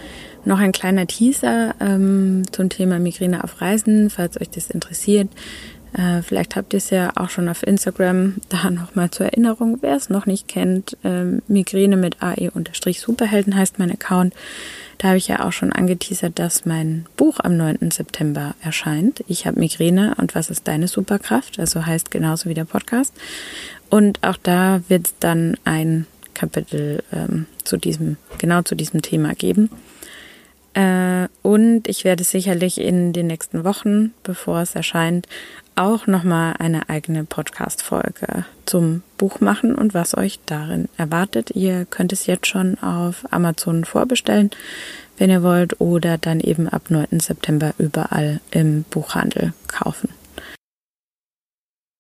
noch 0.47 0.59
ein 0.59 0.73
kleiner 0.73 1.07
Teaser 1.07 1.75
ähm, 1.81 2.43
zum 2.53 2.69
Thema 2.69 2.99
Migräne 2.99 3.45
auf 3.45 3.61
Reisen, 3.61 4.11
falls 4.11 4.41
euch 4.41 4.51
das 4.51 4.71
interessiert. 4.71 5.29
Äh, 5.95 6.23
vielleicht 6.23 6.57
habt 6.57 6.73
ihr 6.73 6.79
es 6.79 6.91
ja 6.91 7.13
auch 7.17 7.31
schon 7.31 7.49
auf 7.49 7.63
Instagram. 7.63 8.35
Da 8.49 8.71
nochmal 8.71 9.11
zur 9.11 9.27
Erinnerung, 9.27 9.79
wer 9.81 9.97
es 9.97 10.11
noch 10.11 10.27
nicht 10.27 10.49
kennt. 10.49 10.97
Ähm, 11.05 11.43
Migräne 11.49 11.97
mit 11.97 12.23
AE-Superhelden 12.23 13.57
heißt 13.57 13.79
mein 13.79 13.91
Account. 13.91 14.35
Da 14.99 15.09
habe 15.09 15.19
ich 15.19 15.29
ja 15.29 15.45
auch 15.45 15.53
schon 15.53 15.73
angeteasert, 15.73 16.39
dass 16.39 16.67
mein 16.67 17.07
Buch 17.17 17.41
am 17.41 17.57
9. 17.57 17.91
September 17.91 18.55
erscheint. 18.63 19.25
Ich 19.27 19.47
habe 19.47 19.59
Migräne 19.59 20.15
und 20.19 20.35
was 20.35 20.51
ist 20.51 20.69
deine 20.69 20.89
Superkraft? 20.89 21.59
Also 21.59 21.85
heißt 21.85 22.11
genauso 22.11 22.49
wie 22.49 22.55
der 22.55 22.65
Podcast. 22.65 23.13
Und 23.91 24.23
auch 24.23 24.37
da 24.43 24.83
wird 24.89 25.09
es 25.09 25.15
dann 25.19 25.57
ein 25.65 26.07
Kapitel 26.33 27.03
ähm, 27.13 27.47
zu 27.65 27.77
diesem, 27.77 28.17
genau 28.39 28.63
zu 28.63 28.75
diesem 28.75 29.03
Thema 29.03 29.35
geben. 29.35 29.71
Äh, 30.75 31.29
und 31.43 31.89
ich 31.89 32.05
werde 32.05 32.25
sicherlich 32.25 32.81
in 32.81 33.13
den 33.13 33.29
nächsten 33.29 33.65
Wochen, 33.65 34.13
bevor 34.23 34.61
es 34.61 34.75
erscheint, 34.75 35.27
auch 35.77 36.07
nochmal 36.07 36.55
eine 36.59 36.89
eigene 36.89 37.25
Podcast-Folge 37.25 38.45
zum 38.67 39.03
Buch 39.19 39.41
machen 39.41 39.75
und 39.75 39.95
was 39.95 40.17
euch 40.17 40.39
darin 40.47 40.89
erwartet. 40.97 41.51
Ihr 41.55 41.85
könnt 41.85 42.13
es 42.13 42.27
jetzt 42.27 42.47
schon 42.47 42.79
auf 42.79 43.25
Amazon 43.31 43.85
vorbestellen, 43.85 44.51
wenn 45.19 45.31
ihr 45.31 45.43
wollt, 45.43 45.81
oder 45.81 46.19
dann 46.19 46.41
eben 46.41 46.69
ab 46.69 46.91
9. 46.91 47.21
September 47.21 47.75
überall 47.79 48.41
im 48.51 48.85
Buchhandel 48.85 49.53
kaufen. 49.69 50.09